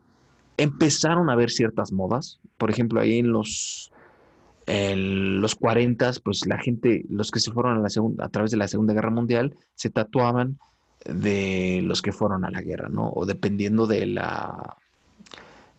empezaron 0.57 1.31
a 1.31 1.35
haber 1.35 1.51
ciertas 1.51 1.93
modas. 1.93 2.41
Por 2.59 2.71
ejemplo, 2.71 3.01
ahí 3.01 3.19
en 3.19 3.33
los, 3.33 3.91
en 4.67 5.41
los 5.41 5.55
40, 5.55 6.13
pues 6.23 6.47
la 6.47 6.59
gente, 6.59 7.05
los 7.09 7.31
que 7.31 7.41
se 7.41 7.53
fueron 7.53 7.79
a, 7.79 7.81
la 7.81 7.89
segunda, 7.89 8.25
a 8.25 8.29
través 8.29 8.51
de 8.51 8.57
la 8.57 8.69
Segunda 8.69 8.93
Guerra 8.93 9.11
Mundial, 9.11 9.57
se 9.75 9.91
tatuaban 9.91 10.59
de 11.05 11.81
los 11.83 12.03
que 12.03 12.13
fueron 12.13 12.45
a 12.45 12.51
la 12.51 12.61
guerra, 12.61 12.89
¿no? 12.89 13.11
O 13.15 13.25
dependiendo 13.25 13.87
de 13.87 14.05
la, 14.07 14.77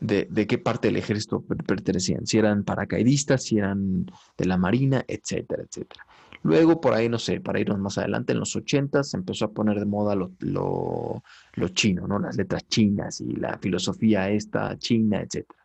de, 0.01 0.47
qué 0.47 0.57
parte 0.57 0.87
del 0.87 0.97
ejército 0.97 1.41
pertenecían, 1.41 2.25
si 2.25 2.37
eran 2.37 2.63
paracaidistas, 2.63 3.43
si 3.43 3.59
eran 3.59 4.11
de 4.37 4.45
la 4.45 4.57
marina, 4.57 5.05
etcétera, 5.07 5.63
etcétera. 5.63 6.05
Luego, 6.43 6.81
por 6.81 6.93
ahí, 6.93 7.07
no 7.07 7.19
sé, 7.19 7.39
para 7.39 7.59
irnos 7.59 7.77
más 7.77 7.99
adelante, 7.99 8.33
en 8.33 8.39
los 8.39 8.55
80 8.55 9.03
se 9.03 9.15
empezó 9.15 9.45
a 9.45 9.51
poner 9.51 9.77
de 9.79 9.85
moda 9.85 10.15
lo, 10.15 10.31
lo, 10.39 11.67
chino, 11.69 12.07
¿no? 12.07 12.17
Las 12.17 12.35
letras 12.35 12.67
chinas 12.67 13.21
y 13.21 13.35
la 13.35 13.59
filosofía 13.59 14.27
esta 14.31 14.75
china, 14.79 15.21
etcétera. 15.21 15.59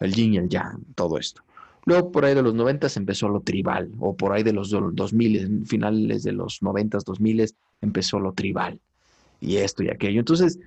El 0.00 0.12
yin 0.12 0.34
y 0.34 0.36
el 0.38 0.48
yang, 0.48 0.82
todo 0.96 1.18
esto. 1.18 1.42
Luego, 1.84 2.10
por 2.10 2.24
ahí 2.24 2.34
de 2.34 2.42
los 2.42 2.54
90 2.54 2.88
se 2.88 2.98
empezó 2.98 3.28
lo 3.28 3.40
tribal, 3.40 3.92
o 4.00 4.16
por 4.16 4.32
ahí 4.32 4.42
de 4.42 4.52
los 4.52 4.70
2000, 4.70 5.66
finales 5.66 6.24
de 6.24 6.32
los 6.32 6.60
90, 6.62 6.98
2000, 7.06 7.54
empezó 7.80 8.18
lo 8.18 8.32
tribal. 8.32 8.80
Y 9.40 9.56
esto 9.56 9.84
y 9.84 9.88
aquello. 9.88 10.18
Entonces, 10.18 10.58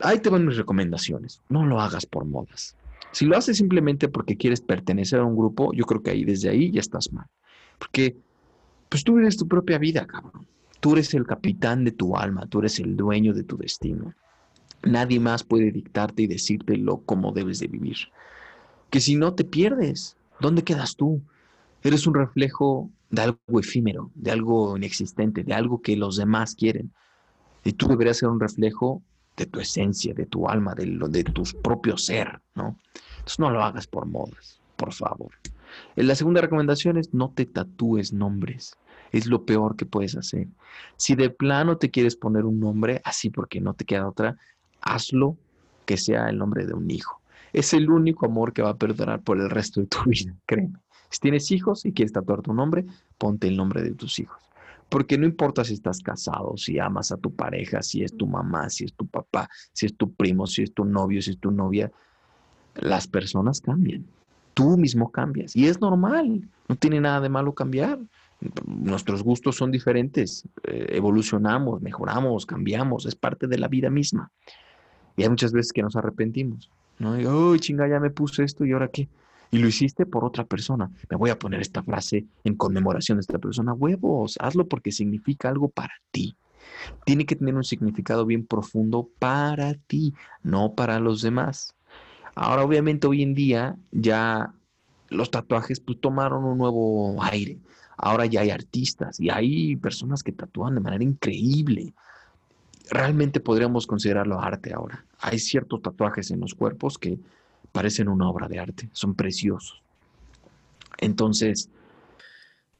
ahí 0.00 0.18
te 0.18 0.30
van 0.30 0.46
mis 0.46 0.56
recomendaciones. 0.56 1.40
No 1.48 1.64
lo 1.64 1.80
hagas 1.80 2.06
por 2.06 2.24
modas. 2.24 2.76
Si 3.12 3.26
lo 3.26 3.36
haces 3.36 3.58
simplemente 3.58 4.08
porque 4.08 4.36
quieres 4.36 4.60
pertenecer 4.60 5.20
a 5.20 5.24
un 5.24 5.36
grupo, 5.36 5.72
yo 5.72 5.84
creo 5.84 6.02
que 6.02 6.10
ahí 6.10 6.24
desde 6.24 6.48
ahí 6.48 6.70
ya 6.72 6.80
estás 6.80 7.12
mal. 7.12 7.26
Porque 7.78 8.16
pues 8.88 9.04
tú 9.04 9.18
eres 9.18 9.36
tu 9.36 9.46
propia 9.46 9.78
vida, 9.78 10.06
cabrón. 10.06 10.46
Tú 10.80 10.92
eres 10.92 11.14
el 11.14 11.26
capitán 11.26 11.84
de 11.84 11.92
tu 11.92 12.16
alma, 12.16 12.46
tú 12.46 12.58
eres 12.58 12.78
el 12.78 12.96
dueño 12.96 13.32
de 13.32 13.44
tu 13.44 13.56
destino. 13.56 14.14
Nadie 14.82 15.18
más 15.18 15.44
puede 15.44 15.70
dictarte 15.70 16.22
y 16.22 16.26
decirte 16.26 16.76
lo 16.76 16.98
cómo 16.98 17.32
debes 17.32 17.58
de 17.58 17.68
vivir. 17.68 17.96
Que 18.90 19.00
si 19.00 19.16
no 19.16 19.34
te 19.34 19.44
pierdes, 19.44 20.16
¿dónde 20.40 20.62
quedas 20.62 20.96
tú? 20.96 21.22
Eres 21.82 22.06
un 22.06 22.14
reflejo 22.14 22.90
de 23.10 23.22
algo 23.22 23.60
efímero, 23.60 24.10
de 24.14 24.30
algo 24.30 24.76
inexistente, 24.76 25.42
de 25.42 25.54
algo 25.54 25.80
que 25.80 25.96
los 25.96 26.16
demás 26.16 26.54
quieren. 26.54 26.92
Y 27.64 27.72
tú 27.72 27.88
deberías 27.88 28.18
ser 28.18 28.28
un 28.28 28.40
reflejo 28.40 29.02
de 29.36 29.46
tu 29.46 29.60
esencia, 29.60 30.14
de 30.14 30.26
tu 30.26 30.48
alma, 30.48 30.74
de, 30.74 30.86
lo, 30.86 31.08
de 31.08 31.24
tu 31.24 31.42
propio 31.62 31.96
ser, 31.96 32.40
¿no? 32.54 32.78
Entonces 33.16 33.38
no 33.38 33.50
lo 33.50 33.62
hagas 33.62 33.86
por 33.86 34.06
modas, 34.06 34.60
por 34.76 34.92
favor. 34.92 35.30
La 35.96 36.14
segunda 36.14 36.40
recomendación 36.40 36.96
es 36.98 37.12
no 37.12 37.30
te 37.30 37.46
tatúes 37.46 38.12
nombres. 38.12 38.76
Es 39.12 39.26
lo 39.26 39.44
peor 39.44 39.76
que 39.76 39.86
puedes 39.86 40.16
hacer. 40.16 40.48
Si 40.96 41.14
de 41.14 41.30
plano 41.30 41.78
te 41.78 41.90
quieres 41.90 42.16
poner 42.16 42.44
un 42.44 42.60
nombre, 42.60 43.00
así 43.04 43.30
porque 43.30 43.60
no 43.60 43.74
te 43.74 43.84
queda 43.84 44.08
otra, 44.08 44.36
hazlo 44.80 45.36
que 45.86 45.96
sea 45.96 46.28
el 46.28 46.38
nombre 46.38 46.66
de 46.66 46.74
un 46.74 46.90
hijo. 46.90 47.20
Es 47.52 47.72
el 47.74 47.90
único 47.90 48.26
amor 48.26 48.52
que 48.52 48.62
va 48.62 48.70
a 48.70 48.76
perdurar 48.76 49.22
por 49.22 49.38
el 49.38 49.50
resto 49.50 49.80
de 49.80 49.86
tu 49.86 49.98
vida, 50.06 50.34
créeme. 50.46 50.78
Si 51.10 51.20
tienes 51.20 51.50
hijos 51.52 51.84
y 51.84 51.92
quieres 51.92 52.12
tatuar 52.12 52.42
tu 52.42 52.52
nombre, 52.52 52.84
ponte 53.18 53.46
el 53.46 53.56
nombre 53.56 53.82
de 53.82 53.92
tus 53.92 54.18
hijos. 54.18 54.42
Porque 54.88 55.18
no 55.18 55.26
importa 55.26 55.64
si 55.64 55.74
estás 55.74 56.00
casado, 56.00 56.56
si 56.56 56.78
amas 56.78 57.10
a 57.10 57.16
tu 57.16 57.34
pareja, 57.34 57.82
si 57.82 58.02
es 58.02 58.16
tu 58.16 58.26
mamá, 58.26 58.70
si 58.70 58.84
es 58.84 58.94
tu 58.94 59.06
papá, 59.06 59.48
si 59.72 59.86
es 59.86 59.96
tu 59.96 60.12
primo, 60.12 60.46
si 60.46 60.62
es 60.62 60.72
tu 60.72 60.84
novio, 60.84 61.20
si 61.20 61.30
es 61.30 61.38
tu 61.38 61.50
novia, 61.50 61.90
las 62.76 63.08
personas 63.08 63.60
cambian. 63.60 64.04
Tú 64.52 64.76
mismo 64.76 65.10
cambias. 65.10 65.56
Y 65.56 65.66
es 65.66 65.80
normal. 65.80 66.48
No 66.68 66.76
tiene 66.76 67.00
nada 67.00 67.20
de 67.20 67.28
malo 67.28 67.54
cambiar. 67.54 67.98
Nuestros 68.66 69.22
gustos 69.22 69.56
son 69.56 69.72
diferentes. 69.72 70.46
Eh, 70.62 70.86
evolucionamos, 70.90 71.82
mejoramos, 71.82 72.46
cambiamos. 72.46 73.06
Es 73.06 73.16
parte 73.16 73.46
de 73.46 73.58
la 73.58 73.68
vida 73.68 73.90
misma. 73.90 74.30
Y 75.16 75.22
hay 75.22 75.28
muchas 75.28 75.52
veces 75.52 75.72
que 75.72 75.82
nos 75.82 75.96
arrepentimos. 75.96 76.70
¿no? 76.98 77.20
Y, 77.20 77.26
uy, 77.26 77.58
chinga, 77.58 77.88
ya 77.88 77.98
me 77.98 78.10
puse 78.10 78.44
esto 78.44 78.64
y 78.64 78.72
ahora 78.72 78.88
qué 78.88 79.08
y 79.50 79.58
lo 79.58 79.68
hiciste 79.68 80.06
por 80.06 80.24
otra 80.24 80.44
persona. 80.44 80.90
Me 81.10 81.16
voy 81.16 81.30
a 81.30 81.38
poner 81.38 81.60
esta 81.60 81.82
frase 81.82 82.26
en 82.44 82.56
conmemoración 82.56 83.18
de 83.18 83.22
esta 83.22 83.38
persona. 83.38 83.72
Huevos, 83.72 84.36
hazlo 84.40 84.66
porque 84.66 84.92
significa 84.92 85.48
algo 85.48 85.68
para 85.68 85.94
ti. 86.10 86.36
Tiene 87.04 87.26
que 87.26 87.36
tener 87.36 87.54
un 87.54 87.64
significado 87.64 88.26
bien 88.26 88.46
profundo 88.46 89.08
para 89.18 89.74
ti, 89.74 90.14
no 90.42 90.74
para 90.74 90.98
los 90.98 91.22
demás. 91.22 91.74
Ahora, 92.34 92.64
obviamente, 92.64 93.06
hoy 93.06 93.22
en 93.22 93.34
día 93.34 93.76
ya 93.92 94.52
los 95.08 95.30
tatuajes 95.30 95.80
pues, 95.80 96.00
tomaron 96.00 96.44
un 96.44 96.58
nuevo 96.58 97.22
aire. 97.22 97.58
Ahora 97.96 98.26
ya 98.26 98.40
hay 98.40 98.50
artistas 98.50 99.20
y 99.20 99.30
hay 99.30 99.76
personas 99.76 100.22
que 100.22 100.32
tatúan 100.32 100.74
de 100.74 100.80
manera 100.80 101.04
increíble. 101.04 101.94
realmente 102.90 103.40
podríamos 103.40 103.86
considerarlo 103.86 104.40
arte 104.40 104.74
ahora. 104.74 105.06
Hay 105.18 105.38
ciertos 105.38 105.80
tatuajes 105.80 106.30
en 106.30 106.40
los 106.40 106.54
cuerpos 106.54 106.98
que 106.98 107.18
parecen 107.74 108.08
una 108.08 108.28
obra 108.28 108.46
de 108.46 108.60
arte, 108.60 108.88
son 108.92 109.16
preciosos. 109.16 109.82
Entonces, 110.98 111.70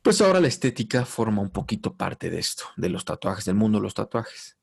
pues 0.02 0.20
ahora 0.20 0.38
la 0.38 0.46
estética 0.46 1.04
forma 1.04 1.42
un 1.42 1.50
poquito 1.50 1.94
parte 1.94 2.30
de 2.30 2.38
esto, 2.38 2.62
de 2.76 2.90
los 2.90 3.04
tatuajes, 3.04 3.44
del 3.44 3.56
mundo 3.56 3.78
de 3.78 3.82
los 3.82 3.94
tatuajes. 3.94 4.56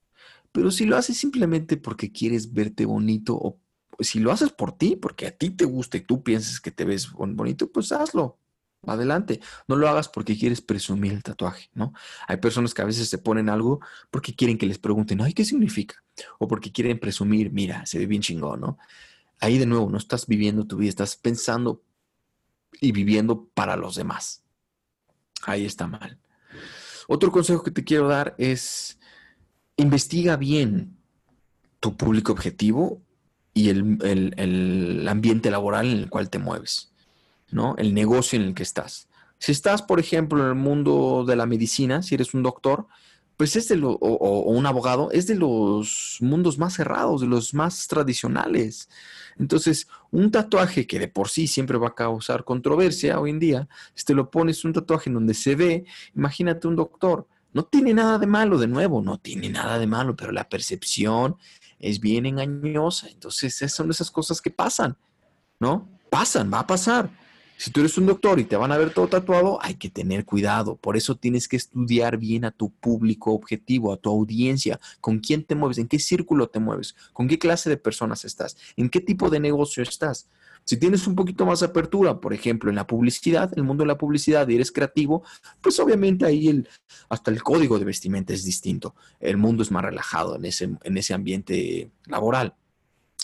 Pero 0.53 0.71
si 0.71 0.85
lo 0.85 0.95
haces 0.95 1.17
simplemente 1.17 1.75
porque 1.75 2.13
quieres 2.13 2.53
verte 2.53 2.85
bonito 2.85 3.35
o 3.35 3.59
si 3.99 4.21
lo 4.21 4.31
haces 4.31 4.51
por 4.53 4.71
ti, 4.71 4.95
porque 4.95 5.27
a 5.27 5.31
ti 5.31 5.49
te 5.49 5.65
gusta 5.65 5.97
y 5.97 6.01
tú 6.01 6.23
piensas 6.23 6.61
que 6.61 6.71
te 6.71 6.85
ves 6.85 7.11
bonito, 7.11 7.69
pues 7.69 7.91
hazlo. 7.91 8.37
Adelante. 8.87 9.41
No 9.67 9.75
lo 9.75 9.89
hagas 9.89 10.07
porque 10.07 10.37
quieres 10.37 10.61
presumir 10.61 11.11
el 11.11 11.23
tatuaje, 11.23 11.69
¿no? 11.73 11.93
Hay 12.27 12.37
personas 12.37 12.73
que 12.73 12.81
a 12.81 12.85
veces 12.85 13.09
se 13.09 13.17
ponen 13.17 13.49
algo 13.49 13.81
porque 14.09 14.33
quieren 14.33 14.57
que 14.57 14.65
les 14.65 14.79
pregunten, 14.79 15.19
ay, 15.21 15.33
¿qué 15.33 15.43
significa? 15.43 16.01
O 16.39 16.47
porque 16.47 16.71
quieren 16.71 16.99
presumir, 16.99 17.51
mira, 17.51 17.85
se 17.85 17.99
ve 17.99 18.05
bien 18.05 18.21
chingón, 18.21 18.61
¿no? 18.61 18.77
Ahí 19.41 19.57
de 19.57 19.65
nuevo, 19.65 19.89
no 19.89 19.97
estás 19.97 20.27
viviendo 20.27 20.65
tu 20.65 20.77
vida, 20.77 20.89
estás 20.89 21.15
pensando 21.15 21.83
y 22.79 22.91
viviendo 22.91 23.49
para 23.53 23.75
los 23.75 23.95
demás. 23.95 24.43
Ahí 25.43 25.65
está 25.65 25.87
mal. 25.87 26.19
Otro 27.07 27.31
consejo 27.31 27.63
que 27.63 27.71
te 27.71 27.83
quiero 27.83 28.07
dar 28.07 28.35
es 28.37 28.99
investiga 29.77 30.37
bien 30.37 30.95
tu 31.79 31.97
público 31.97 32.31
objetivo 32.31 33.01
y 33.53 33.69
el, 33.69 35.05
ambiente 35.09 35.51
laboral 35.51 35.87
en 35.87 35.97
el 35.97 36.09
cual 36.09 36.29
te 36.29 36.39
mueves, 36.39 36.93
¿no? 37.49 37.75
El 37.77 37.93
negocio 37.93 38.39
en 38.39 38.45
el 38.45 38.53
que 38.53 38.63
estás. 38.63 39.09
Si 39.39 39.51
estás, 39.51 39.81
por 39.81 39.99
ejemplo, 39.99 40.41
en 40.41 40.49
el 40.49 40.55
mundo 40.55 41.25
de 41.27 41.35
la 41.35 41.47
medicina, 41.47 42.03
si 42.03 42.13
eres 42.13 42.35
un 42.35 42.43
doctor, 42.43 42.87
pues 43.41 43.55
es 43.55 43.69
de 43.69 43.75
lo, 43.75 43.93
o, 43.93 44.51
un 44.51 44.67
abogado, 44.67 45.09
es 45.11 45.25
de 45.25 45.33
los 45.33 46.17
mundos 46.19 46.59
más 46.59 46.75
cerrados, 46.75 47.21
de 47.21 47.27
los 47.27 47.55
más 47.55 47.87
tradicionales. 47.87 48.87
Entonces, 49.35 49.87
un 50.11 50.29
tatuaje 50.29 50.85
que 50.85 50.99
de 50.99 51.07
por 51.07 51.27
sí 51.27 51.47
siempre 51.47 51.79
va 51.79 51.87
a 51.87 51.95
causar 51.95 52.43
controversia 52.43 53.19
hoy 53.19 53.31
en 53.31 53.39
día, 53.39 53.67
si 53.95 54.05
te 54.05 54.13
lo 54.13 54.29
pones 54.29 54.63
un 54.63 54.73
tatuaje 54.73 55.09
en 55.09 55.15
donde 55.15 55.33
se 55.33 55.55
ve, 55.55 55.85
imagínate 56.15 56.67
un 56.67 56.75
doctor, 56.75 57.27
no 57.51 57.63
tiene 57.63 57.95
nada 57.95 58.19
de 58.19 58.27
malo, 58.27 58.59
de 58.59 58.67
nuevo, 58.67 59.01
no 59.01 59.17
tiene 59.17 59.49
nada 59.49 59.79
de 59.79 59.87
malo, 59.87 60.15
pero 60.15 60.31
la 60.31 60.47
percepción 60.47 61.35
es 61.79 61.99
bien 61.99 62.27
engañosa. 62.27 63.09
Entonces, 63.09 63.55
esas 63.55 63.73
son 63.73 63.89
esas 63.89 64.11
cosas 64.11 64.39
que 64.39 64.51
pasan, 64.51 64.95
¿no? 65.59 65.89
Pasan, 66.11 66.53
va 66.53 66.59
a 66.59 66.67
pasar. 66.67 67.09
Si 67.61 67.69
tú 67.69 67.81
eres 67.81 67.95
un 67.99 68.07
doctor 68.07 68.39
y 68.39 68.45
te 68.45 68.55
van 68.55 68.71
a 68.71 68.77
ver 68.79 68.91
todo 68.91 69.07
tatuado, 69.07 69.59
hay 69.61 69.75
que 69.75 69.91
tener 69.91 70.25
cuidado. 70.25 70.77
Por 70.77 70.97
eso 70.97 71.15
tienes 71.15 71.47
que 71.47 71.57
estudiar 71.57 72.17
bien 72.17 72.43
a 72.43 72.49
tu 72.49 72.71
público 72.71 73.33
objetivo, 73.33 73.93
a 73.93 73.97
tu 73.97 74.09
audiencia, 74.09 74.79
con 74.99 75.19
quién 75.19 75.43
te 75.43 75.53
mueves, 75.53 75.77
en 75.77 75.87
qué 75.87 75.99
círculo 75.99 76.49
te 76.49 76.59
mueves, 76.59 76.95
con 77.13 77.27
qué 77.27 77.37
clase 77.37 77.69
de 77.69 77.77
personas 77.77 78.25
estás, 78.25 78.57
en 78.77 78.89
qué 78.89 78.99
tipo 78.99 79.29
de 79.29 79.39
negocio 79.39 79.83
estás. 79.83 80.27
Si 80.65 80.75
tienes 80.77 81.05
un 81.05 81.13
poquito 81.13 81.45
más 81.45 81.59
de 81.59 81.67
apertura, 81.67 82.19
por 82.19 82.33
ejemplo, 82.33 82.71
en 82.71 82.77
la 82.77 82.87
publicidad, 82.87 83.51
el 83.55 83.61
mundo 83.61 83.83
de 83.83 83.89
la 83.89 83.97
publicidad, 83.99 84.47
y 84.47 84.55
eres 84.55 84.71
creativo, 84.71 85.21
pues 85.61 85.79
obviamente 85.79 86.25
ahí 86.25 86.47
el, 86.47 86.67
hasta 87.09 87.29
el 87.29 87.43
código 87.43 87.77
de 87.77 87.85
vestimenta 87.85 88.33
es 88.33 88.43
distinto. 88.43 88.95
El 89.19 89.37
mundo 89.37 89.61
es 89.61 89.69
más 89.69 89.83
relajado 89.83 90.35
en 90.35 90.45
ese, 90.45 90.71
en 90.81 90.97
ese 90.97 91.13
ambiente 91.13 91.91
laboral. 92.07 92.55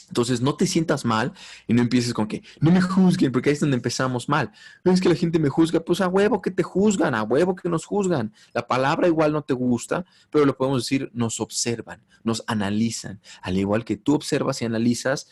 Entonces, 0.07 0.41
no 0.41 0.55
te 0.55 0.65
sientas 0.65 1.05
mal 1.05 1.33
y 1.67 1.73
no 1.73 1.81
empieces 1.81 2.13
con 2.13 2.27
que 2.27 2.41
no 2.59 2.71
me 2.71 2.81
juzguen, 2.81 3.31
porque 3.31 3.49
ahí 3.49 3.53
es 3.53 3.59
donde 3.59 3.75
empezamos 3.75 4.29
mal. 4.29 4.51
No 4.83 4.91
es 4.91 5.01
que 5.01 5.09
la 5.09 5.15
gente 5.15 5.39
me 5.39 5.49
juzga, 5.49 5.81
pues 5.81 6.01
a 6.01 6.07
huevo 6.07 6.41
que 6.41 6.51
te 6.51 6.63
juzgan, 6.63 7.13
a 7.13 7.23
huevo 7.23 7.55
que 7.55 7.69
nos 7.69 7.85
juzgan. 7.85 8.33
La 8.53 8.67
palabra 8.67 9.07
igual 9.07 9.33
no 9.33 9.41
te 9.41 9.53
gusta, 9.53 10.05
pero 10.29 10.45
lo 10.45 10.55
podemos 10.55 10.83
decir, 10.83 11.11
nos 11.13 11.39
observan, 11.39 12.03
nos 12.23 12.43
analizan. 12.47 13.21
Al 13.41 13.57
igual 13.57 13.83
que 13.83 13.97
tú 13.97 14.13
observas 14.13 14.61
y 14.61 14.65
analizas, 14.65 15.27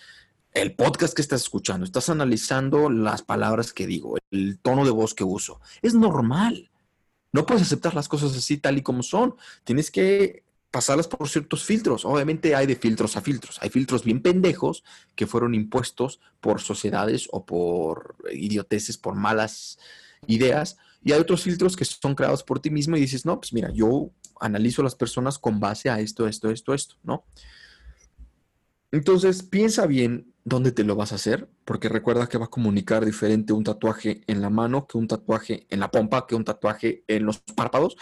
el 0.55 0.73
podcast 0.73 1.13
que 1.13 1.21
estás 1.21 1.41
escuchando, 1.41 1.85
estás 1.85 2.09
analizando 2.09 2.89
las 2.89 3.21
palabras 3.21 3.73
que 3.73 3.85
digo, 3.85 4.17
el 4.31 4.57
tono 4.59 4.85
de 4.85 4.91
voz 4.91 5.13
que 5.13 5.25
uso. 5.25 5.59
Es 5.81 5.93
normal. 5.93 6.71
No 7.33 7.45
puedes 7.45 7.63
aceptar 7.63 7.93
las 7.93 8.07
cosas 8.07 8.35
así 8.35 8.57
tal 8.57 8.77
y 8.77 8.81
como 8.81 9.03
son. 9.03 9.35
Tienes 9.65 9.91
que 9.91 10.44
pasarlas 10.75 11.07
por 11.07 11.29
ciertos 11.29 11.63
filtros. 11.63 12.03
Obviamente 12.03 12.53
hay 12.53 12.65
de 12.67 12.75
filtros 12.75 13.15
a 13.15 13.21
filtros. 13.21 13.57
Hay 13.61 13.69
filtros 13.69 14.03
bien 14.03 14.21
pendejos 14.21 14.83
que 15.15 15.25
fueron 15.25 15.55
impuestos 15.55 16.19
por 16.41 16.59
sociedades 16.59 17.29
o 17.31 17.45
por 17.45 18.17
idioteces, 18.29 18.97
por 18.97 19.15
malas 19.15 19.79
ideas. 20.27 20.75
Y 21.01 21.13
hay 21.13 21.21
otros 21.21 21.43
filtros 21.43 21.77
que 21.77 21.85
son 21.85 22.13
creados 22.13 22.43
por 22.43 22.59
ti 22.59 22.71
mismo 22.71 22.97
y 22.97 22.99
dices, 22.99 23.25
no, 23.25 23.39
pues 23.39 23.53
mira, 23.53 23.71
yo 23.71 24.11
analizo 24.41 24.81
a 24.81 24.83
las 24.83 24.95
personas 24.95 25.39
con 25.39 25.61
base 25.61 25.89
a 25.89 26.01
esto, 26.01 26.27
esto, 26.27 26.51
esto, 26.51 26.73
esto, 26.73 26.95
¿no? 27.03 27.23
Entonces, 28.91 29.41
piensa 29.41 29.87
bien 29.87 30.33
dónde 30.43 30.73
te 30.73 30.83
lo 30.83 30.97
vas 30.97 31.13
a 31.13 31.15
hacer, 31.15 31.47
porque 31.63 31.87
recuerda 31.87 32.27
que 32.27 32.37
va 32.37 32.45
a 32.45 32.49
comunicar 32.49 33.05
diferente 33.05 33.53
un 33.53 33.63
tatuaje 33.63 34.23
en 34.27 34.41
la 34.41 34.49
mano 34.49 34.87
que 34.87 34.97
un 34.97 35.07
tatuaje 35.07 35.67
en 35.69 35.79
la 35.79 35.89
pompa, 35.89 36.27
que 36.27 36.35
un 36.35 36.43
tatuaje 36.43 37.05
en 37.07 37.25
los 37.25 37.39
párpados. 37.39 37.95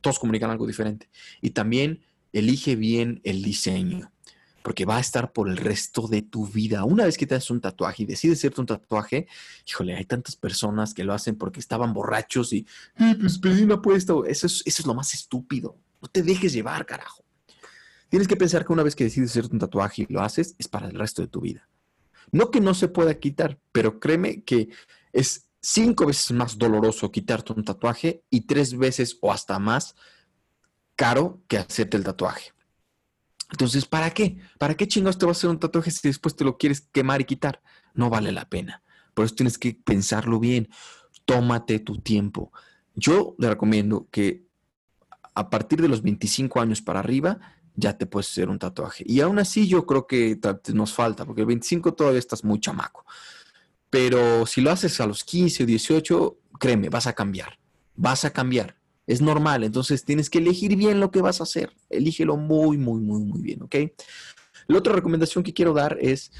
Todos 0.00 0.18
comunican 0.18 0.50
algo 0.50 0.66
diferente. 0.66 1.08
Y 1.40 1.50
también 1.50 2.02
elige 2.38 2.76
bien 2.76 3.20
el 3.24 3.42
diseño, 3.42 4.12
porque 4.62 4.84
va 4.84 4.98
a 4.98 5.00
estar 5.00 5.32
por 5.32 5.48
el 5.48 5.56
resto 5.56 6.06
de 6.06 6.22
tu 6.22 6.46
vida. 6.46 6.84
Una 6.84 7.04
vez 7.04 7.16
que 7.16 7.26
te 7.26 7.34
haces 7.34 7.50
un 7.50 7.60
tatuaje 7.60 8.02
y 8.02 8.06
decides 8.06 8.38
hacerte 8.38 8.60
un 8.60 8.66
tatuaje, 8.66 9.26
híjole, 9.66 9.96
hay 9.96 10.04
tantas 10.04 10.36
personas 10.36 10.92
que 10.92 11.04
lo 11.04 11.14
hacen 11.14 11.36
porque 11.36 11.60
estaban 11.60 11.94
borrachos 11.94 12.52
y, 12.52 12.66
pues 13.20 13.38
pedí 13.38 13.62
una 13.62 13.76
apuesta. 13.76 14.12
Eso 14.26 14.46
es, 14.46 14.62
eso 14.66 14.82
es 14.82 14.86
lo 14.86 14.94
más 14.94 15.14
estúpido. 15.14 15.76
No 16.02 16.08
te 16.08 16.22
dejes 16.22 16.52
llevar, 16.52 16.84
carajo. 16.84 17.24
Tienes 18.08 18.28
que 18.28 18.36
pensar 18.36 18.64
que 18.64 18.72
una 18.72 18.82
vez 18.82 18.94
que 18.94 19.04
decides 19.04 19.30
hacerte 19.30 19.54
un 19.54 19.60
tatuaje 19.60 20.06
y 20.08 20.12
lo 20.12 20.20
haces, 20.20 20.54
es 20.58 20.68
para 20.68 20.88
el 20.88 20.94
resto 20.94 21.22
de 21.22 21.28
tu 21.28 21.40
vida. 21.40 21.68
No 22.32 22.50
que 22.50 22.60
no 22.60 22.74
se 22.74 22.88
pueda 22.88 23.18
quitar, 23.18 23.58
pero 23.72 23.98
créeme 23.98 24.42
que 24.42 24.68
es 25.12 25.48
cinco 25.60 26.06
veces 26.06 26.32
más 26.32 26.58
doloroso 26.58 27.10
quitarte 27.10 27.52
un 27.52 27.64
tatuaje 27.64 28.22
y 28.30 28.42
tres 28.42 28.76
veces 28.76 29.18
o 29.20 29.32
hasta 29.32 29.58
más 29.58 29.96
caro 30.96 31.42
que 31.46 31.58
hacerte 31.58 31.96
el 31.96 32.04
tatuaje. 32.04 32.52
Entonces, 33.50 33.86
¿para 33.86 34.10
qué? 34.10 34.38
¿Para 34.58 34.74
qué 34.74 34.88
chingados 34.88 35.18
te 35.18 35.26
vas 35.26 35.36
a 35.36 35.38
hacer 35.38 35.50
un 35.50 35.60
tatuaje 35.60 35.90
si 35.90 36.08
después 36.08 36.34
te 36.34 36.44
lo 36.44 36.58
quieres 36.58 36.80
quemar 36.92 37.20
y 37.20 37.24
quitar? 37.24 37.62
No 37.94 38.10
vale 38.10 38.32
la 38.32 38.48
pena. 38.48 38.82
Por 39.14 39.24
eso 39.24 39.34
tienes 39.34 39.56
que 39.56 39.78
pensarlo 39.84 40.40
bien. 40.40 40.68
Tómate 41.24 41.78
tu 41.78 41.98
tiempo. 41.98 42.52
Yo 42.94 43.36
le 43.38 43.48
recomiendo 43.48 44.08
que 44.10 44.46
a 45.34 45.48
partir 45.48 45.80
de 45.80 45.88
los 45.88 46.02
25 46.02 46.60
años 46.60 46.82
para 46.82 47.00
arriba 47.00 47.38
ya 47.74 47.96
te 47.96 48.06
puedes 48.06 48.30
hacer 48.30 48.48
un 48.48 48.58
tatuaje. 48.58 49.04
Y 49.06 49.20
aún 49.20 49.38
así 49.38 49.68
yo 49.68 49.86
creo 49.86 50.06
que 50.06 50.38
nos 50.72 50.92
falta, 50.92 51.24
porque 51.24 51.42
el 51.42 51.46
25 51.46 51.94
todavía 51.94 52.18
estás 52.18 52.42
muy 52.42 52.58
chamaco. 52.58 53.04
Pero 53.90 54.46
si 54.46 54.60
lo 54.60 54.70
haces 54.70 55.00
a 55.00 55.06
los 55.06 55.22
15 55.24 55.62
o 55.62 55.66
18, 55.66 56.38
créeme, 56.58 56.88
vas 56.88 57.06
a 57.06 57.12
cambiar. 57.12 57.58
Vas 57.94 58.24
a 58.24 58.32
cambiar. 58.32 58.76
Es 59.06 59.20
normal. 59.20 59.64
Entonces 59.64 60.04
tienes 60.04 60.30
que 60.30 60.38
elegir 60.38 60.76
bien 60.76 61.00
lo 61.00 61.10
que 61.10 61.22
vas 61.22 61.40
a 61.40 61.44
hacer. 61.44 61.72
Elígelo 61.90 62.36
muy, 62.36 62.76
muy, 62.76 63.00
muy, 63.00 63.22
muy 63.22 63.40
bien, 63.40 63.62
¿ok? 63.62 63.76
La 64.66 64.78
otra 64.78 64.92
recomendación 64.92 65.44
que 65.44 65.54
quiero 65.54 65.72
dar 65.72 65.96
es, 66.00 66.32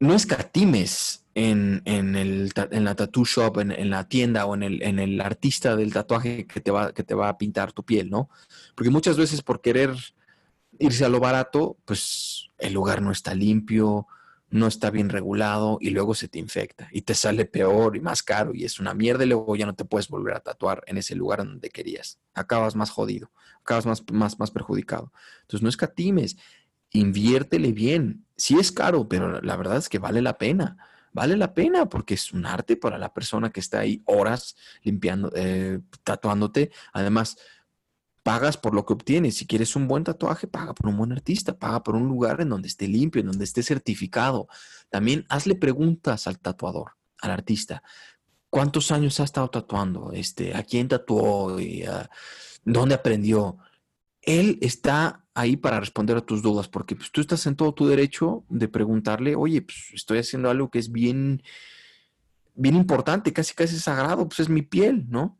no 0.00 0.14
escatimes 0.14 1.24
en, 1.34 1.82
en, 1.84 2.16
el, 2.16 2.52
en 2.70 2.84
la 2.84 2.94
tattoo 2.94 3.24
shop, 3.24 3.60
en, 3.60 3.70
en, 3.70 3.90
la 3.90 4.08
tienda 4.08 4.44
o 4.46 4.54
en 4.54 4.64
el, 4.64 4.82
en 4.82 4.98
el 4.98 5.20
artista 5.20 5.76
del 5.76 5.92
tatuaje 5.92 6.46
que 6.46 6.60
te, 6.60 6.70
va, 6.70 6.92
que 6.92 7.04
te 7.04 7.14
va 7.14 7.28
a 7.28 7.38
pintar 7.38 7.72
tu 7.72 7.84
piel, 7.84 8.10
¿no? 8.10 8.28
Porque 8.74 8.90
muchas 8.90 9.16
veces 9.16 9.42
por 9.42 9.60
querer 9.60 9.94
irse 10.78 11.04
a 11.04 11.08
lo 11.08 11.20
barato, 11.20 11.76
pues 11.84 12.48
el 12.58 12.72
lugar 12.72 13.00
no 13.00 13.12
está 13.12 13.34
limpio, 13.34 14.06
no 14.52 14.66
está 14.66 14.90
bien 14.90 15.08
regulado 15.08 15.78
y 15.80 15.90
luego 15.90 16.14
se 16.14 16.28
te 16.28 16.38
infecta 16.38 16.86
y 16.92 17.02
te 17.02 17.14
sale 17.14 17.46
peor 17.46 17.96
y 17.96 18.00
más 18.00 18.22
caro 18.22 18.52
y 18.54 18.64
es 18.64 18.78
una 18.78 18.92
mierda 18.92 19.24
y 19.24 19.28
luego 19.28 19.56
ya 19.56 19.64
no 19.64 19.74
te 19.74 19.86
puedes 19.86 20.08
volver 20.08 20.36
a 20.36 20.40
tatuar 20.40 20.84
en 20.86 20.98
ese 20.98 21.14
lugar 21.14 21.38
donde 21.38 21.70
querías. 21.70 22.20
Acabas 22.34 22.76
más 22.76 22.90
jodido, 22.90 23.32
acabas 23.62 23.86
más, 23.86 24.04
más, 24.12 24.38
más 24.38 24.50
perjudicado. 24.50 25.10
Entonces 25.40 25.62
no 25.62 25.70
escatimes, 25.70 26.36
inviértele 26.90 27.72
bien. 27.72 28.26
Sí 28.36 28.58
es 28.58 28.70
caro, 28.70 29.08
pero 29.08 29.40
la 29.40 29.56
verdad 29.56 29.78
es 29.78 29.88
que 29.88 29.98
vale 29.98 30.20
la 30.20 30.36
pena. 30.36 30.76
Vale 31.14 31.36
la 31.36 31.54
pena 31.54 31.86
porque 31.88 32.14
es 32.14 32.32
un 32.32 32.44
arte 32.44 32.76
para 32.76 32.98
la 32.98 33.12
persona 33.12 33.50
que 33.50 33.60
está 33.60 33.80
ahí 33.80 34.02
horas 34.04 34.54
limpiando, 34.82 35.30
eh, 35.34 35.80
tatuándote. 36.04 36.70
Además, 36.92 37.38
pagas 38.22 38.56
por 38.56 38.74
lo 38.74 38.86
que 38.86 38.92
obtienes. 38.92 39.36
Si 39.36 39.46
quieres 39.46 39.76
un 39.76 39.88
buen 39.88 40.04
tatuaje, 40.04 40.46
paga 40.46 40.74
por 40.74 40.88
un 40.88 40.96
buen 40.96 41.12
artista, 41.12 41.58
paga 41.58 41.82
por 41.82 41.96
un 41.96 42.06
lugar 42.08 42.40
en 42.40 42.48
donde 42.48 42.68
esté 42.68 42.88
limpio, 42.88 43.20
en 43.20 43.26
donde 43.26 43.44
esté 43.44 43.62
certificado. 43.62 44.48
También 44.90 45.26
hazle 45.28 45.54
preguntas 45.54 46.26
al 46.26 46.38
tatuador, 46.38 46.92
al 47.20 47.30
artista. 47.30 47.82
¿Cuántos 48.50 48.90
años 48.92 49.18
ha 49.20 49.24
estado 49.24 49.48
tatuando? 49.50 50.12
Este, 50.12 50.54
¿A 50.54 50.62
quién 50.62 50.88
tatuó? 50.88 51.58
Y, 51.58 51.84
¿Dónde 52.64 52.94
aprendió? 52.94 53.58
Él 54.20 54.58
está 54.60 55.24
ahí 55.34 55.56
para 55.56 55.80
responder 55.80 56.16
a 56.16 56.20
tus 56.20 56.42
dudas, 56.42 56.68
porque 56.68 56.94
pues, 56.94 57.10
tú 57.10 57.20
estás 57.20 57.46
en 57.46 57.56
todo 57.56 57.72
tu 57.72 57.86
derecho 57.86 58.44
de 58.48 58.68
preguntarle, 58.68 59.34
oye, 59.34 59.62
pues 59.62 59.90
estoy 59.94 60.18
haciendo 60.18 60.50
algo 60.50 60.70
que 60.70 60.78
es 60.78 60.92
bien, 60.92 61.42
bien 62.54 62.76
importante, 62.76 63.32
casi 63.32 63.54
casi 63.54 63.78
sagrado, 63.78 64.28
pues 64.28 64.40
es 64.40 64.48
mi 64.48 64.62
piel, 64.62 65.06
¿no? 65.08 65.38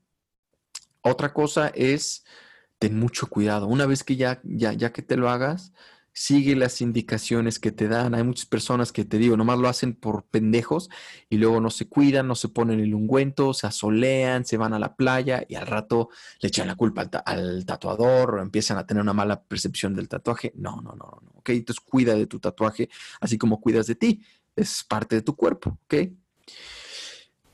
Otra 1.03 1.33
cosa 1.33 1.69
es 1.69 2.25
ten 2.83 2.99
mucho 2.99 3.29
cuidado. 3.29 3.69
Una 3.69 3.87
vez 3.87 4.03
que 4.03 4.17
ya, 4.17 4.41
ya, 4.43 4.73
ya 4.73 4.93
que 4.93 5.03
te 5.03 5.17
lo 5.17 5.31
hagas, 5.31 5.73
sigue 6.13 6.57
las 6.57 6.81
indicaciones 6.81 7.61
que 7.61 7.71
te 7.71 7.87
dan. 7.87 8.13
Hay 8.13 8.25
muchas 8.25 8.47
personas 8.47 8.91
que 8.91 9.05
te 9.05 9.19
digo, 9.19 9.37
nomás 9.37 9.61
lo 9.61 9.69
hacen 9.69 9.95
por 9.95 10.25
pendejos 10.25 10.91
y 11.31 11.37
luego 11.37 11.61
no 11.61 11.71
se 11.71 11.89
cuidan, 11.89 12.27
no 12.27 12.35
se 12.35 12.49
ponen 12.49 12.81
el 12.81 12.93
ungüento, 12.93 13.55
se 13.55 13.69
asolean, 13.69 14.45
se 14.45 14.57
van 14.57 14.73
a 14.73 14.81
la 14.81 14.97
playa 14.97 15.45
y 15.49 15.55
al 15.55 15.69
rato 15.69 16.09
le 16.41 16.49
echan 16.49 16.67
la 16.67 16.75
culpa 16.75 17.09
al, 17.25 17.65
tatuador 17.65 18.35
o 18.35 18.43
empiezan 18.43 18.79
a 18.79 18.85
tener 18.85 19.01
una 19.01 19.13
mala 19.13 19.41
percepción 19.41 19.95
del 19.95 20.09
tatuaje. 20.09 20.53
No, 20.57 20.83
no, 20.83 20.91
no, 20.97 21.21
no. 21.23 21.33
¿Ok? 21.37 21.51
Entonces 21.51 21.85
cuida 21.89 22.17
de 22.17 22.27
tu 22.27 22.41
tatuaje 22.41 22.89
así 23.21 23.39
como 23.39 23.61
cuidas 23.61 23.87
de 23.87 23.95
ti. 23.95 24.25
Es 24.57 24.83
parte 24.83 25.15
de 25.15 25.23
tu 25.23 25.37
cuerpo. 25.37 25.79
¿Ok? 25.85 25.95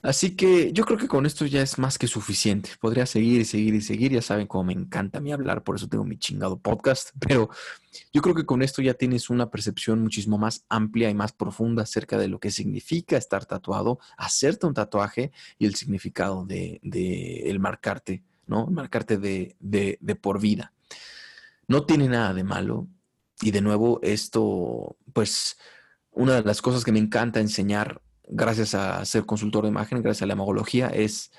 Así 0.08 0.34
que 0.34 0.72
yo 0.72 0.86
creo 0.86 0.96
que 0.96 1.06
con 1.06 1.26
esto 1.26 1.44
ya 1.44 1.60
es 1.60 1.78
más 1.78 1.98
que 1.98 2.06
suficiente. 2.06 2.70
Podría 2.80 3.04
seguir 3.04 3.42
y 3.42 3.44
seguir 3.44 3.74
y 3.74 3.82
seguir. 3.82 4.10
Ya 4.10 4.22
saben 4.22 4.46
cómo 4.46 4.64
me 4.64 4.72
encanta 4.72 5.18
a 5.18 5.20
mí 5.20 5.32
hablar, 5.32 5.64
por 5.64 5.76
eso 5.76 5.86
tengo 5.86 6.02
mi 6.02 6.16
chingado 6.16 6.58
podcast. 6.58 7.10
Pero 7.20 7.50
yo 8.10 8.22
creo 8.22 8.34
que 8.34 8.46
con 8.46 8.62
esto 8.62 8.80
ya 8.80 8.94
tienes 8.94 9.28
una 9.28 9.50
percepción 9.50 10.00
muchísimo 10.00 10.38
más 10.38 10.64
amplia 10.70 11.10
y 11.10 11.14
más 11.14 11.32
profunda 11.32 11.82
acerca 11.82 12.16
de 12.16 12.28
lo 12.28 12.40
que 12.40 12.50
significa 12.50 13.18
estar 13.18 13.44
tatuado, 13.44 13.98
hacerte 14.16 14.66
un 14.66 14.72
tatuaje 14.72 15.30
y 15.58 15.66
el 15.66 15.74
significado 15.74 16.46
de, 16.46 16.80
el 17.44 17.60
marcarte, 17.60 18.22
¿no? 18.46 18.66
Marcarte 18.68 19.18
de, 19.18 19.56
de 19.60 20.14
por 20.14 20.40
vida. 20.40 20.72
No 21.66 21.84
tiene 21.84 22.08
nada 22.08 22.32
de 22.32 22.44
malo. 22.44 22.88
Y 23.42 23.50
de 23.50 23.60
nuevo, 23.60 24.00
esto, 24.02 24.96
pues, 25.12 25.58
una 26.12 26.36
de 26.36 26.44
las 26.44 26.62
cosas 26.62 26.82
que 26.82 26.92
me 26.92 26.98
encanta 26.98 27.40
enseñar 27.40 28.00
gracias 28.28 28.74
a 28.74 29.04
ser 29.04 29.24
consultor 29.26 29.64
de 29.64 29.70
imagen, 29.70 30.02
gracias 30.02 30.22
a 30.22 30.26
la 30.26 30.34
hemagología, 30.34 30.88
es 30.88 31.30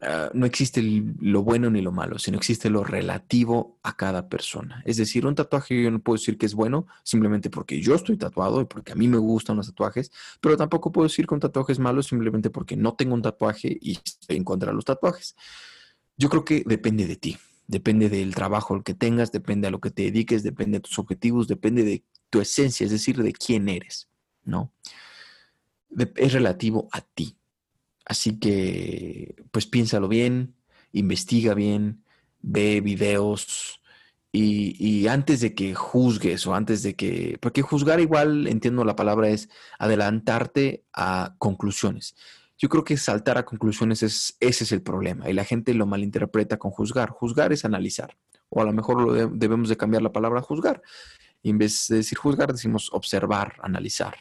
ah, 0.00 0.30
no 0.32 0.46
existe 0.46 0.82
lo 0.82 1.42
bueno 1.42 1.70
ni 1.70 1.80
lo 1.82 1.92
malo, 1.92 2.18
sino 2.18 2.36
existe 2.36 2.70
lo 2.70 2.84
relativo 2.84 3.78
a 3.82 3.96
cada 3.96 4.28
persona. 4.28 4.82
Es 4.86 4.96
decir, 4.96 5.26
un 5.26 5.34
tatuaje 5.34 5.82
yo 5.82 5.90
no 5.90 5.98
puedo 5.98 6.18
decir 6.18 6.38
que 6.38 6.46
es 6.46 6.54
bueno 6.54 6.86
simplemente 7.02 7.50
porque 7.50 7.80
yo 7.80 7.94
estoy 7.94 8.16
tatuado 8.16 8.60
y 8.60 8.64
porque 8.64 8.92
a 8.92 8.94
mí 8.94 9.08
me 9.08 9.18
gustan 9.18 9.56
los 9.56 9.66
tatuajes, 9.66 10.10
pero 10.40 10.56
tampoco 10.56 10.92
puedo 10.92 11.08
decir 11.08 11.26
que 11.26 11.34
un 11.34 11.40
tatuaje 11.40 11.72
es 11.72 11.78
malo 11.78 12.02
simplemente 12.02 12.50
porque 12.50 12.76
no 12.76 12.94
tengo 12.94 13.14
un 13.14 13.22
tatuaje 13.22 13.76
y 13.80 13.98
estoy 14.04 14.36
en 14.36 14.44
los 14.74 14.84
tatuajes. 14.84 15.36
Yo 16.16 16.28
creo 16.28 16.44
que 16.44 16.62
depende 16.66 17.06
de 17.06 17.16
ti, 17.16 17.38
depende 17.66 18.08
del 18.08 18.34
trabajo 18.34 18.82
que 18.82 18.94
tengas, 18.94 19.32
depende 19.32 19.68
a 19.68 19.70
lo 19.70 19.80
que 19.80 19.90
te 19.90 20.02
dediques, 20.02 20.42
depende 20.42 20.78
de 20.78 20.82
tus 20.82 20.98
objetivos, 20.98 21.48
depende 21.48 21.82
de 21.82 22.04
tu 22.28 22.40
esencia, 22.40 22.84
es 22.84 22.90
decir, 22.90 23.22
de 23.22 23.32
quién 23.32 23.68
eres, 23.68 24.08
¿no? 24.44 24.72
Es 26.16 26.32
relativo 26.32 26.88
a 26.92 27.00
ti. 27.00 27.36
Así 28.04 28.38
que, 28.38 29.36
pues 29.50 29.66
piénsalo 29.66 30.08
bien, 30.08 30.54
investiga 30.92 31.54
bien, 31.54 32.04
ve 32.40 32.80
videos 32.80 33.80
y, 34.32 35.06
antes 35.08 35.40
de 35.40 35.54
que 35.54 35.74
juzgues 35.74 36.46
o 36.46 36.54
antes 36.54 36.82
de 36.82 36.94
que, 36.94 37.36
porque 37.40 37.62
juzgar 37.62 38.00
igual, 38.00 38.46
entiendo 38.46 38.84
la 38.84 38.96
palabra, 38.96 39.28
es 39.28 39.48
adelantarte 39.78 40.84
a 40.92 41.34
conclusiones. 41.38 42.14
Yo 42.58 42.68
creo 42.68 42.84
que 42.84 42.96
saltar 42.96 43.38
a 43.38 43.44
conclusiones 43.44 44.02
es, 44.02 44.36
ese 44.40 44.64
es 44.64 44.72
el 44.72 44.82
problema 44.82 45.28
y 45.30 45.32
la 45.32 45.44
gente 45.44 45.74
lo 45.74 45.86
malinterpreta 45.86 46.58
con 46.58 46.70
juzgar. 46.70 47.10
Juzgar 47.10 47.52
es 47.52 47.64
analizar 47.64 48.16
o 48.50 48.60
a 48.60 48.64
lo 48.64 48.72
mejor 48.72 49.00
lo 49.00 49.28
debemos 49.28 49.68
de 49.68 49.76
cambiar 49.76 50.02
la 50.02 50.12
palabra 50.12 50.42
juzgar. 50.42 50.82
Y 51.42 51.50
en 51.50 51.58
vez 51.58 51.86
de 51.88 51.96
decir 51.96 52.18
juzgar, 52.18 52.52
decimos 52.52 52.90
observar, 52.92 53.56
analizar. 53.62 54.14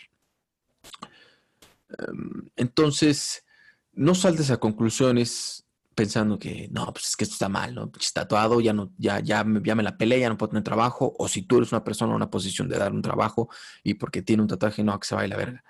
Em, 1.97 2.49
entonces, 2.55 3.43
no 3.93 4.15
saltes 4.15 4.51
a 4.51 4.57
conclusiones 4.57 5.65
pensando 5.95 6.39
que 6.39 6.69
no, 6.71 6.93
pues 6.93 7.07
es 7.09 7.17
que 7.17 7.25
esto 7.25 7.33
está 7.33 7.49
mal, 7.49 7.75
¿no? 7.75 7.91
Pues 7.91 8.13
tatuado, 8.13 8.61
ya 8.61 8.71
no, 8.71 8.93
ya, 8.97 9.19
ya, 9.19 9.45
ya 9.63 9.75
me 9.75 9.83
la 9.83 9.97
peleé, 9.97 10.21
ya 10.21 10.29
no 10.29 10.37
puedo 10.37 10.51
tener 10.51 10.63
trabajo, 10.63 11.13
o 11.17 11.27
si 11.27 11.41
tú 11.41 11.57
eres 11.57 11.73
una 11.73 11.83
persona 11.83 12.11
en 12.11 12.15
una 12.15 12.29
posición 12.29 12.69
de 12.69 12.77
dar 12.77 12.93
un 12.93 13.01
trabajo 13.01 13.49
y 13.83 13.95
porque 13.95 14.21
tiene 14.21 14.41
un 14.41 14.47
tatuaje, 14.47 14.81
no, 14.81 14.97
que 14.97 15.07
se 15.07 15.15
vaya 15.15 15.27
la 15.27 15.35
verga. 15.35 15.63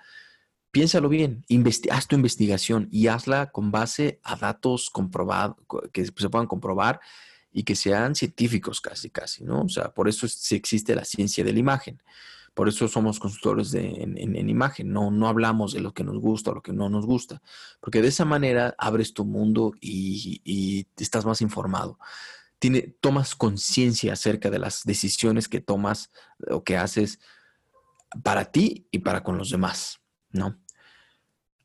Piénsalo 0.70 1.08
bien, 1.08 1.44
haz 1.90 2.06
tu 2.06 2.14
investigación 2.14 2.86
y 2.92 3.08
hazla 3.08 3.50
con 3.50 3.72
base 3.72 4.20
a 4.22 4.36
datos 4.36 4.88
comprobados, 4.90 5.56
que 5.92 6.04
se 6.04 6.28
puedan 6.30 6.46
comprobar 6.46 7.00
y 7.50 7.64
que 7.64 7.74
sean 7.74 8.14
científicos 8.14 8.80
casi, 8.80 9.10
casi, 9.10 9.42
¿no? 9.42 9.62
O 9.62 9.68
sea, 9.68 9.92
por 9.92 10.08
eso 10.08 10.26
existe 10.26 10.94
la 10.94 11.04
ciencia 11.04 11.42
de 11.42 11.52
la 11.52 11.58
imagen. 11.58 12.00
Por 12.54 12.68
eso 12.68 12.88
somos 12.88 13.20
consultores 13.20 13.72
en, 13.74 14.48
imagen, 14.48 14.92
no, 14.92 15.10
no 15.10 15.28
hablamos 15.28 15.72
de 15.72 15.80
lo 15.80 15.94
que 15.94 16.04
nos 16.04 16.18
gusta 16.18 16.50
o 16.50 16.54
lo 16.54 16.62
que 16.62 16.72
no 16.72 16.88
nos 16.88 17.06
gusta, 17.06 17.40
porque 17.80 18.02
de 18.02 18.08
esa 18.08 18.24
manera 18.24 18.74
abres 18.76 19.14
tu 19.14 19.24
mundo 19.24 19.72
y, 19.80 20.86
estás 20.98 21.24
más 21.24 21.40
informado. 21.40 21.98
Tiene, 22.58 22.94
tomas 23.00 23.34
conciencia 23.34 24.12
acerca 24.12 24.50
de 24.50 24.58
las 24.58 24.84
decisiones 24.84 25.48
que 25.48 25.60
tomas 25.60 26.10
o 26.50 26.62
que 26.62 26.76
haces 26.76 27.20
para 28.22 28.50
ti 28.50 28.86
y 28.90 28.98
para 28.98 29.22
con 29.22 29.38
los 29.38 29.50
demás, 29.50 30.00
¿no? 30.30 30.58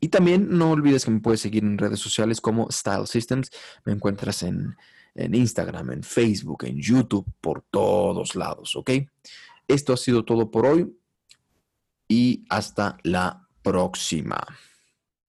Y 0.00 0.08
también 0.08 0.48
no 0.50 0.72
olvides 0.72 1.04
que 1.04 1.10
me 1.10 1.20
puedes 1.20 1.40
seguir 1.40 1.64
en 1.64 1.78
redes 1.78 2.00
sociales 2.00 2.40
como 2.40 2.70
Style 2.70 3.06
Systems. 3.06 3.50
Me 3.84 3.92
encuentras 3.92 4.42
en, 4.42 4.76
en 5.14 5.34
Instagram, 5.34 5.92
en 5.92 6.02
Facebook, 6.02 6.64
en 6.64 6.78
YouTube, 6.78 7.26
por 7.40 7.64
todos 7.70 8.36
lados, 8.36 8.76
¿ok? 8.76 8.90
Esto 9.66 9.94
ha 9.94 9.96
sido 9.96 10.24
todo 10.24 10.50
por 10.50 10.66
hoy 10.66 10.94
y 12.08 12.44
hasta 12.50 12.98
la 13.02 13.48
próxima. 13.62 14.46